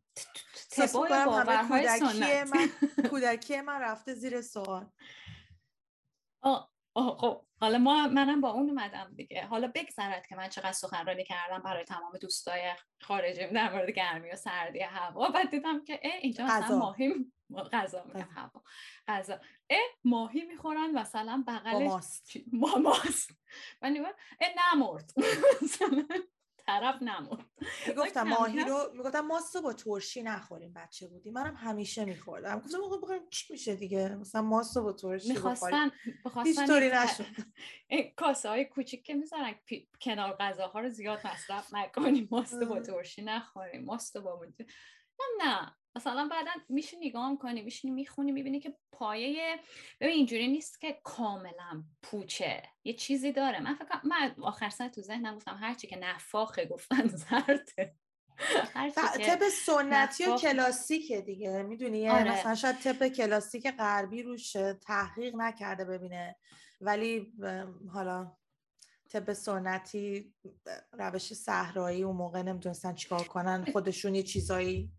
[0.71, 2.69] تبای باورهای کودکی من
[3.09, 4.91] کودکی من رفته زیر سوال.
[6.41, 9.45] آه خب حالا ما منم با اون اومدم دیگه.
[9.45, 14.35] حالا بگذرد که من چقدر سخنرانی کردم برای تمام دوستای خارجی در مورد گرمی و
[14.35, 15.29] سردی هوا.
[15.29, 17.31] بعد دیدم که اینجا مثلا ماهی
[17.73, 18.63] غذا میگم هوا.
[19.07, 19.39] غذا.
[19.69, 22.31] اه ماهی می‌خورن مثلا بغلش ماست.
[22.53, 23.31] ما ماست.
[23.81, 23.97] من
[24.73, 25.11] نمرد.
[26.69, 27.45] طرف نمون
[27.87, 31.33] می‌گفتم ماهی رو می‌گفتم ماست با ترشی نخوریم بچه بودیم.
[31.33, 32.59] منم همیشه میخوردم.
[32.59, 35.91] گفتم آقا بخوریم چی میشه دیگه؟ مثلا ماست با ترشی می‌خواستن
[36.67, 37.25] طوری نشد.
[38.17, 39.55] کاسه های کوچیک که می‌ذارن
[40.01, 42.27] کنار غذاها رو زیاد مصرف نکنیم.
[42.31, 43.85] ماست با ترشی نخوریم.
[43.85, 44.45] ماست با
[45.19, 45.75] نه نه.
[45.99, 49.59] مثلا بعدا میشه نگاه کنی میشینی می‌خونی می‌بینی که پایه
[50.01, 52.63] ببین اینجوری نیست که کاملا پوچه.
[52.83, 53.59] یه چیزی داره.
[53.59, 57.95] من فکر من آخر سر تو ذهنم گفتم هرچی که نفاخه گفتن زرده.
[58.95, 61.63] طب سنتی و کلاسیکه دیگه.
[61.63, 62.31] می‌دونی؟ آره.
[62.31, 66.35] مثلا شاید طب کلاسیک غربی روش تحقیق نکرده ببینه.
[66.81, 67.33] ولی
[67.93, 68.31] حالا
[69.09, 70.33] طب سنتی
[70.91, 73.65] روش صحرایی اون موقع نمی‌دونستن چیکار کنن.
[73.73, 74.91] خودشون یه چیزایی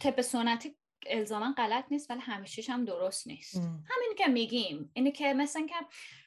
[0.00, 3.56] طب سنتی الزاما غلط نیست ولی همیشهش هم درست نیست.
[3.56, 4.90] همین که میگیم.
[4.94, 5.74] اینه که مثلا که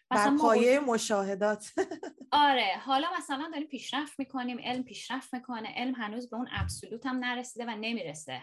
[0.10, 1.74] بر پایه مشاهدات.
[2.32, 2.78] آره.
[2.78, 7.66] حالا مثلا داریم پیشرفت می‌کنیم علم پیشرفت می‌کنه علم هنوز به اون ابسولوت هم نرسیده
[7.66, 8.42] و نمی‌رسه.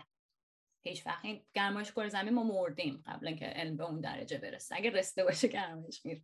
[0.82, 1.24] هیچ وقت.
[1.24, 4.76] این گرمایش کره زمین ما مردیم قبل اینکه علم به اون درجه برسه.
[4.76, 6.20] اگه رسیده باشه گرمایش میره.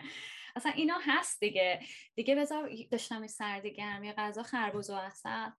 [0.56, 1.82] اصلا اینا هست دیگه.
[2.14, 5.50] دیگه بذار داشتم سردی گرمی غذا خربوز و اصل.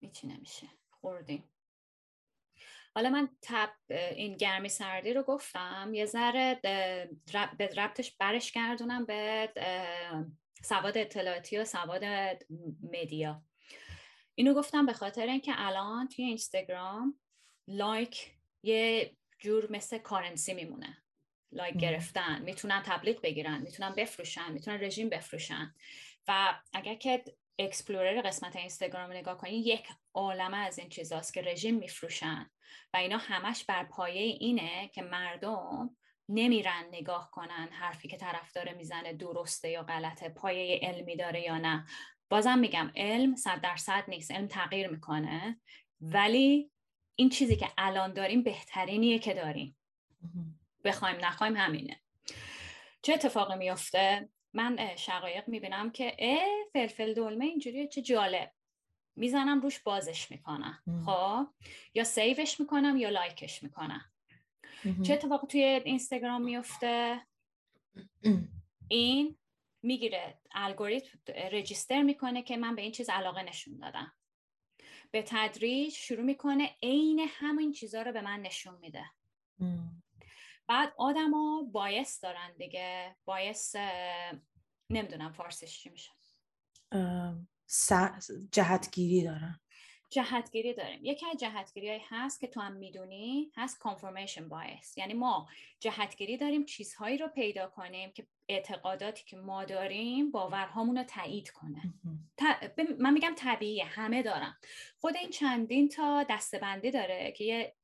[0.00, 0.79] هیچی نمیشه.
[1.00, 1.44] خوردیم.
[2.94, 6.60] حالا من تب این گرمی سردی رو گفتم یه ذره
[7.58, 9.52] به ربطش برش گردونم به
[10.62, 12.04] سواد اطلاعاتی و سواد
[12.82, 13.42] مدیا.
[14.34, 17.20] اینو گفتم به خاطر اینکه الان توی اینستاگرام
[17.68, 18.32] like
[18.62, 21.02] یه جور مثل currency میمونه.
[21.52, 25.74] like گرفتن می‌تونن تبلیغ بگیرن می‌تونن بفروشن می‌تونن رژیم بفروشن.
[26.28, 27.24] و اگر که
[27.60, 32.50] explore قسمت اینستاگرام نگاه کنید یک عالمه از این چیزاست که رژیم میفروشن
[32.94, 35.96] و اینا همش بر پایه اینه که مردم
[36.28, 41.58] نمیرن نگاه کنن حرفی که طرف داره می‌زنه درسته یا غلطه پایه علمی داره یا
[41.58, 41.86] نه.
[42.28, 45.60] بازم میگم علم صد درصد نیست علم تغییر می‌کنه
[46.00, 46.70] ولی
[47.16, 49.76] این چیزی که الان داریم بهترینیه که داریم.
[50.84, 52.00] بخوایم نخوایم همینه.
[53.02, 58.52] چه اتفاقی میفته من شقایق می‌بینم که اه فلفل دلمه اینجوریه چه جالب.
[59.16, 61.46] می‌زنم روش بازش می‌کنم خب؟
[61.94, 64.12] یا سیوش می‌کنم یا لایکش می‌کنم.
[65.02, 67.20] چه اتفاقی توی اینستاگرام میفته
[68.88, 69.36] این
[69.82, 71.18] می‌گیره الگوریتم
[71.52, 74.12] رجیستر می‌کنه که من به این چیز علاقه نشون دادم.
[75.10, 79.04] به تدریج شروع می‌کنه عین همین چیزها رو به من نشون میده.
[80.70, 83.16] بعد آدما بایس دارن دیگه.
[83.24, 83.74] بایس
[84.90, 86.10] نمی‌دونم فارسش چی میشه.
[88.52, 89.60] جهتگیری دارن.
[90.10, 91.04] جهتگیری داریم.
[91.04, 94.96] یکی از جهتگیری هست که تو هم می‌دونی هست confirmation bias.
[94.96, 95.48] یعنی ما
[95.80, 101.82] جهتگیری داریم چیزهایی رو پیدا کنیم که اعتقاداتی که ما داریم باورهامون رو تایید کنه.
[102.98, 104.58] من میگم طبیعیه همه دارم
[105.00, 107.76] خود این چندین تا دستبندی داره که یه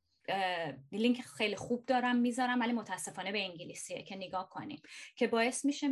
[0.92, 4.82] لینک خیلی خوب دارم می‌ذارم ولی متاسفانه به انگلیسیه که نگاه کنیم.
[5.16, 5.88] که باعث میشه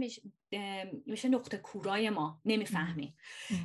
[1.07, 3.17] میشه نقطه کورای ما نمی‌فهمیم.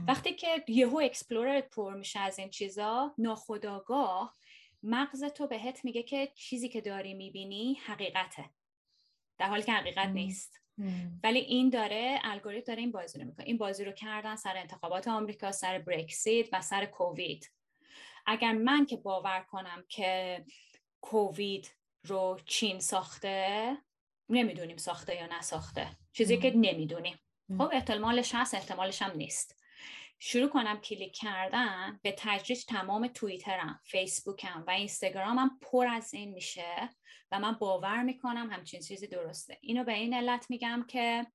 [0.07, 4.37] وقتی که یهو اکسپلوررت پر میشه از این چیزا ناخداگاه
[4.83, 8.45] مغز تو بهت میگه که چیزی که داری می‌بینی حقیقته.
[9.37, 10.59] در حالی که حقیقت نیست.
[11.23, 13.45] ولی این داره الگوریتم داره این بازی رو می‌کنه.
[13.45, 17.51] این بازی رو کردن سر انتخابات آمریکا سر برکسیت و سر کووید
[18.31, 20.45] اگر من که باور کنم که
[21.01, 23.77] کووید رو چین ساخته
[24.29, 25.87] نمی‌دونیم ساخته یا نساخته.
[26.13, 27.19] چیزی که نمی‌دونیم.
[27.57, 29.55] خب احتمالش هست احتمالش هم نیست.
[30.19, 36.89] شروع کنم کلیک کردن به تجریج تمام توییترم فیسبوکم و اینستاگرامم پر از این میشه
[37.31, 39.57] و من باور می‌کنم همچین چیزی درسته.
[39.61, 41.27] اینو به این علت میگم که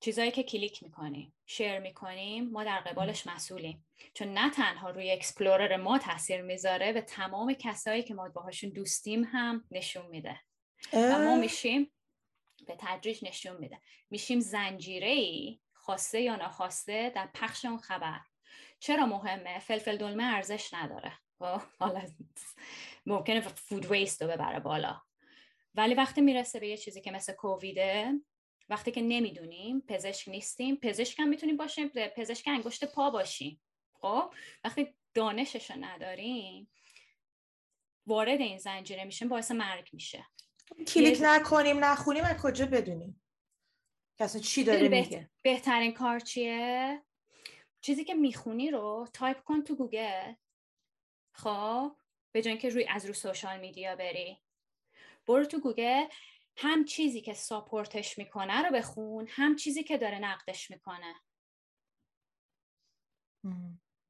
[0.00, 3.86] چیزایی که کلیک می‌کنیم share می‌کنیم ما در قبالش مسئولیم.
[4.14, 9.24] چون نه تنها روی explore ما تاثیر می‌ذاره به تمام کسایی که ما باهاشون دوستیم
[9.24, 10.40] هم نشون میده.
[10.92, 11.92] و ما میشیم
[12.66, 13.80] به تدریج نشون میده.
[14.10, 18.20] میشیم زنجیره ای خواسته یا ناخواسته در پخش اون خبر.
[18.80, 21.12] چرا مهمه؟ فلفل دلمه ارزش نداره.
[21.38, 22.02] خب، حالا
[23.06, 25.00] ممکنه فود ویست رو ببره بالا.
[25.74, 28.12] ولی وقتی می‌رسه به یه چیزی که مثل کوویده
[28.68, 30.76] وقتی که نمی‌دونیم پزشک نیستیم.
[30.76, 33.60] پزشک هم می‌تونیم باشیم پزشک انگشت پا باشیم.
[33.92, 36.70] خب؟ وقتی دانشش رو نداریم
[38.06, 40.26] وارد این زنجیره میشیم باعث مرگ میشه.
[40.86, 43.22] کلیک نکنیم نخونیم از کجا بدونیم؟
[44.18, 47.02] کسی چی داره میگه؟ بهترین کار چیه؟
[47.80, 50.34] چیزی که می‌خونی رو تایپ کن تو گوگل.
[51.32, 51.96] خب؟
[52.32, 54.42] به جای که روی از رو social media بری.
[55.26, 56.04] برو تو گوگل.
[56.56, 61.14] هم چیزی که support ش می‌کنه رو بخون هم چیزی که داره نقدش می‌کنه.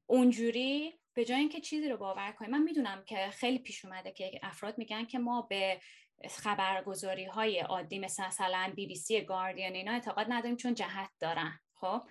[0.09, 4.39] اونجوری به جای اینکه چیزی رو باور کنیم من می‌دونم که خیلی پیش اومده که
[4.43, 5.81] افراد میگن که ما به
[6.29, 11.59] خبرگزاری های عادی مثل مثلا بی بی سی گاردین اینا اعتقاد نداریم چون جهت دارن
[11.73, 12.01] خب؟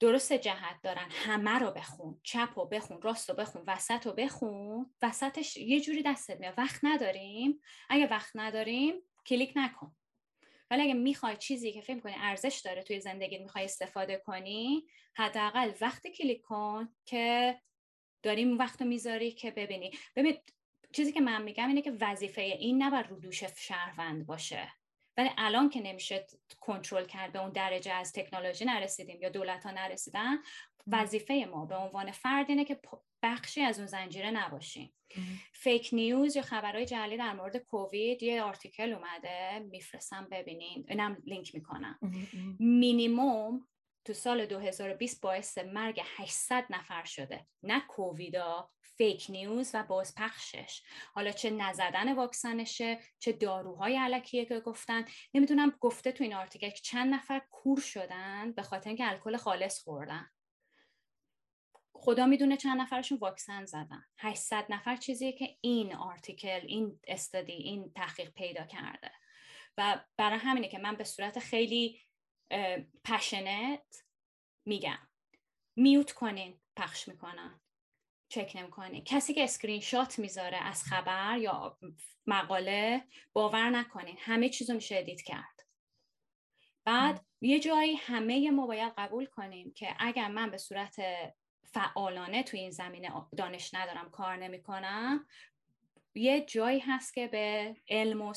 [0.00, 1.08] درست جهت دارن.
[1.10, 4.94] همه رو بخون چپ رو بخون راست رو بخون وسط رو بخون.
[5.02, 6.54] وسطش یه جوری دستت میاد.
[6.58, 7.60] وقت نداریم.
[7.88, 9.96] اگه وقت نداریم کلیک نکن.
[10.70, 14.86] ولی اگه می‌خوای چیزی که فکر کنی ارزش داره توی زندگی می‌خوای استفاده کنی
[15.16, 17.58] حداقل وقتی کلیک کن که
[18.22, 19.90] داریم وقت می‌ذاری که ببینی.
[20.16, 20.38] ببین
[20.92, 24.72] چیزی که من میگم اینه که وظیفه این نباید رو دوش شهروند باشه.
[25.18, 26.26] ولی الان که نمیشه
[26.60, 30.38] کنترل کرد به اون درجه از تکنولوژی نرسیدیم یا دولت ها نرسیدن
[30.86, 32.80] وظیفه ما به عنوان فرد اینه که
[33.22, 34.92] بخشی از اون زنجیره نباشیم.
[35.52, 41.54] fake news یا خبرهای جعلی در مورد کووید یه article اومده میفرستم ببینین اینم لینک
[41.54, 41.98] می‌کنم.
[42.58, 43.66] مینیموم
[44.08, 47.46] تو سال 2020 باعث مرگ 800 نفر شده.
[47.62, 50.82] نه کووید ا fake news و بازپخشش.
[51.14, 55.04] حالا چه نزدن واکسنشه چه داروهای الکیه که گفتن.
[55.34, 60.30] نمی‌دونم گفته تو این article چند نفر کور شدن به خاطر اینکه الکل خالص خوردن.
[61.92, 64.04] خدا می‌دونه چند نفرشون واکسن زدن.
[64.18, 69.10] 800 نفر چیزیه که این article این study این تحقیق پیدا کرده.
[69.78, 72.00] و برای همینه که من به صورت خیلی
[73.04, 74.02] passionate
[74.64, 75.08] میگم.
[75.76, 77.60] mute کنین پخش می‌کنن.
[78.28, 79.04] چک نمی‌کنین.
[79.04, 81.78] کسی که اسکرین شات می‌ذاره از خبر یا
[82.26, 84.16] مقاله باور نکنین.
[84.20, 85.66] همه چیزو میشه edit کرد.
[86.84, 90.96] بعد یه جایی همه ما باید قبول کنیم که اگر من به صورت
[91.64, 95.26] فعالانه تو این زمینه دانش ندارم کار نمی‌کنم
[96.14, 98.34] یه جایی هست که به علم و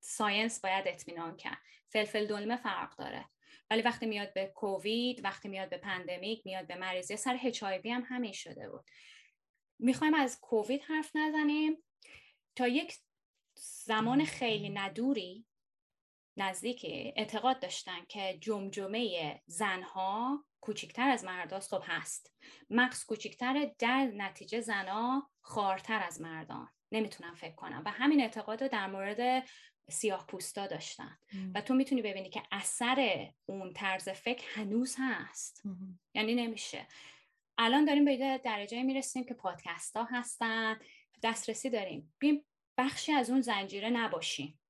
[0.00, 1.58] science باید اطمینان کرد.
[1.88, 3.24] فلفل دلمه فرق داره.
[3.70, 8.04] ولی وقتی میاد به کووید وقتی میاد به pandemic میاد به مریضی سر HIV هم
[8.08, 8.84] همین شده بود.
[9.78, 11.82] می‌خوایم از کووید حرف نزنیم.
[12.56, 12.94] تا یک
[13.58, 15.46] زمان خیلی ندوری
[16.36, 22.34] نزدیکی اعتقاد داشتن که جمجمه زنها کوچکتر از مرداست خب هست.
[22.70, 26.68] مغز کوچکتر در نتیجه زنها خارتر از مردان.
[26.92, 27.82] نمی‌تونم فکر کنم.
[27.86, 29.48] و همین اعتقاد رو در مورد
[29.90, 31.18] سیاه پوستا داشتن.
[31.54, 35.62] و تو می‌تونی ببینی که اثر اون طرز فکر هنوز هست.
[36.14, 36.86] یعنی نمیشه.
[37.58, 40.76] الان داریم به یه درجه می‌رسیم که پادکست ها هستن.
[41.22, 42.14] دسترسی داریم.
[42.18, 42.44] بیم
[42.78, 44.60] بخشی از اون زنجیره نباشیم.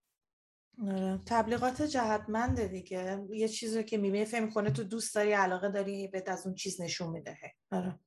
[0.82, 1.20] آره.
[1.26, 3.26] تبلیغات جهتمنده دیگه.
[3.30, 6.80] یه چیزی که می‌بینی فهم کنه تو دوست داری علاقه داری بهت از اون چیز
[6.80, 7.38] نشون میده
[7.70, 7.98] آره.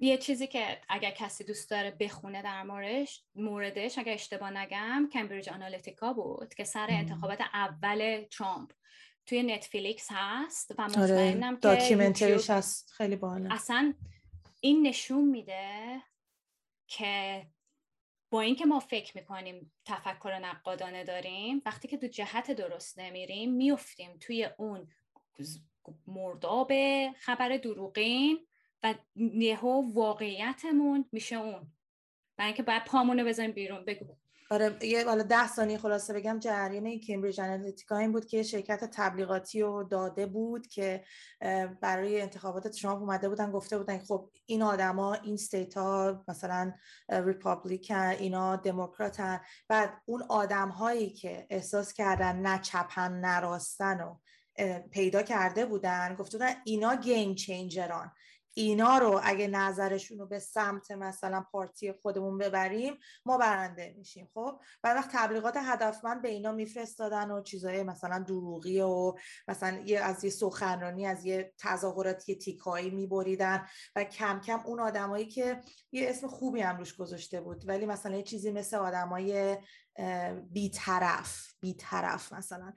[0.00, 5.48] یه چیزی که اگر کسی دوست داره بخونه در موردش موردش اگر اشتباه نگم کمبریج
[5.48, 8.72] آنالیتیکا بود که سر انتخابات اول ترامپ
[9.26, 13.52] توی نتفلیکس هست و آره، مطمئنم که داکیومنتریش هست خیلی باحاله.
[13.52, 13.94] اصلا
[14.60, 16.02] این نشون میده
[16.86, 17.46] که
[18.30, 24.16] با اینکه ما فکر می‌کنیم تفکر نقادانه داریم وقتی که تو جهت درست نمیریم میفتیم
[24.20, 24.88] توی اون
[26.06, 26.72] مرداب
[27.12, 28.46] خبر دروغین
[28.82, 31.72] و یهو واقعیتمون میشه اون.
[32.36, 34.16] برای اینکه باید پامونو بزنیم بیرون بگو.
[34.52, 38.84] آره یه حالا ده ثانیه خلاصه بگم جریان این کمبریج آنالیتیکا این بود که شرکت
[38.84, 41.04] تبلیغاتی رو داده بود که
[41.80, 46.72] برای انتخابات ترامپ اومده بودن گفته بودن خب این آدما این state ها مثلا
[47.08, 49.40] Republican اینا دموکراتن.
[49.68, 54.16] بعد اون آدم هایی که احساس کردن نه چپن نه راستن و
[54.90, 58.12] پیدا کرده بودن گفته بودن اینا game changer ان
[58.54, 64.60] اینا رو اگه نظرشون رو به سمت مثلا party خودمون ببریم ما برنده میشیم خب؟
[64.82, 69.14] بعد وقت تبلیغات هدفمند به اینا میفرستادن و چیزای مثلا دروغی و
[69.48, 75.26] مثلا یه از یه سخنرانی از یه تظاهراتی تیکایی میبریدن و کم کم اون آدمایی
[75.26, 75.60] که
[75.92, 79.56] یه اسم خوبی هم روش گذاشته بود ولی مثلا یه چیزی مثل آدمای
[80.50, 82.72] بیطرف بیطرف مثلا.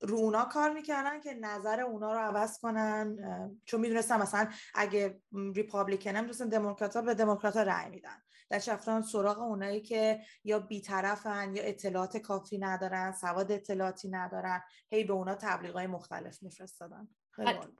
[0.00, 3.16] رو اونا کار می‌کردن که نظر اونا رو عوض کنن.
[3.64, 5.20] چون می‌دونستن مثلا اگه
[5.54, 8.22] ریپابلیکن هم دوستن دموکرات به دموکرات رأی میدن.
[8.50, 14.62] در رفتن سراغ اونایی که یا بیطرفن یا اطلاعات کافی ندارن سواد اطلاعاتی ندارن.
[14.90, 17.08] هی به اونا تبلیغای مختلف میفرستادن.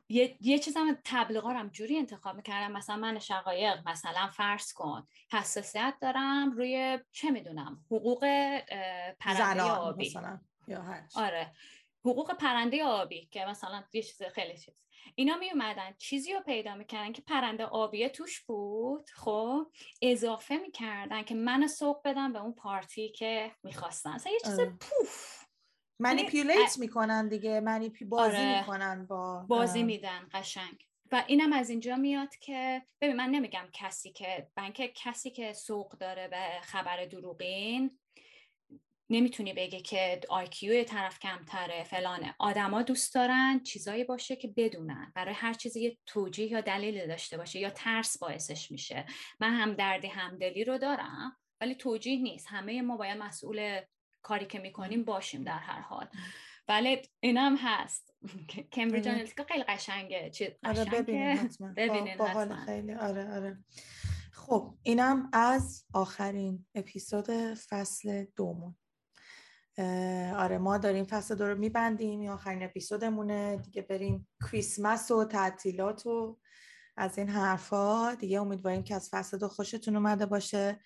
[0.09, 5.07] یه, یه چیز هم تبلیغا هم جوری انتخاب می‌کردم مثلا من شقایق مثلا فرض کن
[5.33, 8.21] حساسیت دارم روی چه می‌دونم حقوق
[9.21, 10.09] پرنده آبی.
[10.09, 10.41] مثلا.
[10.69, 10.85] یا
[11.15, 11.53] آره.
[12.05, 14.75] حقوق پرنده آبی که مثلا یه چیز خیلی چیز.
[15.15, 19.67] اینا می اومدن چیزی رو پیدا می‌کردن که پرنده آبیه توش بود خب
[20.03, 24.15] اضافه می‌کردن که من سوق بدم به اون پارتی که می‌خواستن.
[24.15, 24.77] مثلا یه چیز آره.
[24.81, 25.40] پوف.
[26.01, 28.61] منیپیولیت می‌کنن دیگه منیپی بازی آره.
[28.61, 30.87] می‌کنن با بازی میدن قشنگ.
[31.13, 35.99] و اینم از اینجا میاد که ببین من نمیگم کسی که بنک کسی که سوق
[35.99, 37.99] داره به خبر دروغین
[39.11, 42.35] نمی‌تونی بگی که آیکیو طرف کمتره فلانه.
[42.39, 45.13] آدما دوست دارن چیزایی باشه که بدونن.
[45.15, 49.07] برای هر چیزی یه توجیه یا دلیل داشته باشه یا ترس باعثش میشه.
[49.41, 52.47] من هم دردی همدلی رو دارم ولی توجیه نیست.
[52.51, 53.81] همه ما باید مسئول
[54.23, 56.09] کاری که می‌کنیم باشیم در هر حال.
[56.69, 58.15] ولی اینم هست.
[58.73, 59.15] کمبریج آره.
[59.15, 60.31] آنالیتیکا خیلی قشنگه.
[60.31, 60.85] چی آره
[61.77, 62.17] ببینین
[62.65, 62.95] خیلی.
[62.95, 63.59] آره آره.
[64.33, 68.77] خب اینم از آخرین اپیزود فصل دومون.
[70.37, 72.29] آره ما داریم فصل دو رو میبندیم.
[72.29, 73.57] آخرین اپیزودمونه.
[73.57, 76.39] دیگه بریم کریسمس و تعطیلات و
[77.01, 80.81] از این حرفا دیگه امیدواریم که از فصل دو خوشتون اومده باشه.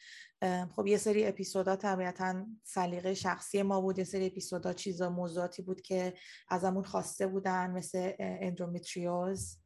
[0.77, 3.99] خب یه سری اپیزودا طبیعتا سلیقه شخصی ما بود.
[3.99, 6.15] یه سری اپیزودا چیزا موضوعاتی بود که
[6.49, 9.59] ازمون خواسته بودن مثل اندرومیتریوز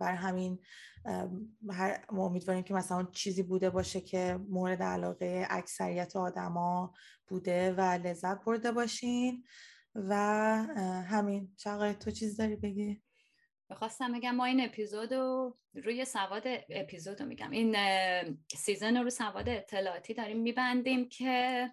[0.00, 0.58] بر همین
[2.12, 6.94] ما امیدواریم که مثلا چیزی بوده باشه که مورد علاقه اکثریت آدما
[7.28, 9.44] بوده و لذت برده باشین.
[9.94, 10.14] و
[11.08, 11.54] همین.
[11.56, 13.02] شقای تو چیز داری بگی؟
[13.70, 17.50] می‌خواستم بگم ما این اپیزود رو روی سواد اپیزود رو میگم.
[17.50, 17.76] این
[18.56, 21.70] سیزن رو سواد اطلاعاتی داریم میبندیم که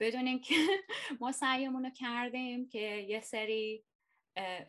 [0.00, 0.54] بدونیم که
[1.20, 2.78] ما سعیمون رو کردیم که
[3.08, 3.84] یه سری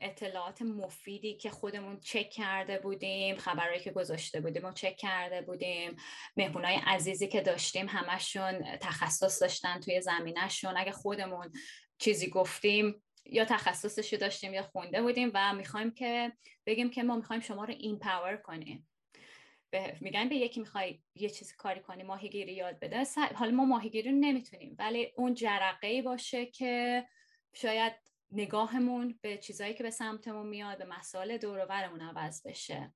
[0.01, 5.95] اطلاعات مفیدی که خودمون چک کرده بودیم خبرهایی که گذاشته بودیم و چک کرده بودیم.
[6.37, 10.77] مهمونای عزیزی که داشتیم همشون تخصص داشتن توی زمینهشون.
[10.77, 11.51] اگه خودمون
[11.97, 16.33] چیزی گفتیم یا تخصصش داشتیم یا خونده بودیم و می‌خوایم که
[16.65, 18.87] بگیم که ما می‌خوایم شما رو این پاور کنیم.
[19.69, 23.03] به میگن به یکی می‌خوای یه چیزی کاری کنی ماهیگیری یاد بده.
[23.35, 27.05] حالا ما ماهیگیری رو نمی‌تونیم ولی اون جرقه ای باشه که
[27.53, 27.93] شاید
[28.31, 31.71] نگاهمون به چیزایی که به سمتمون میاد به مسائل دور و
[32.01, 32.93] عوض بشه.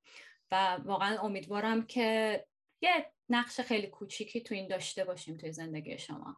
[0.52, 2.46] و واقعا امیدوارم که
[2.82, 6.38] یه نقش خیلی کوچیکی تو این داشته باشیم توی زندگی شما.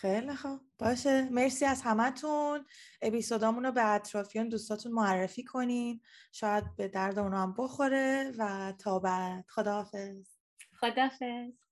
[0.00, 0.60] خیلی خوب.
[0.78, 1.28] باشه.
[1.30, 2.66] مرسی از همتون.
[3.02, 6.00] اپیزودامون رو به اطرافیان دوستاتون معرفی کنین.
[6.32, 9.44] شاید به درد اونا هم بخوره و تا بعد.
[9.48, 10.36] خداحافظ.
[10.80, 11.67] خداحافظ.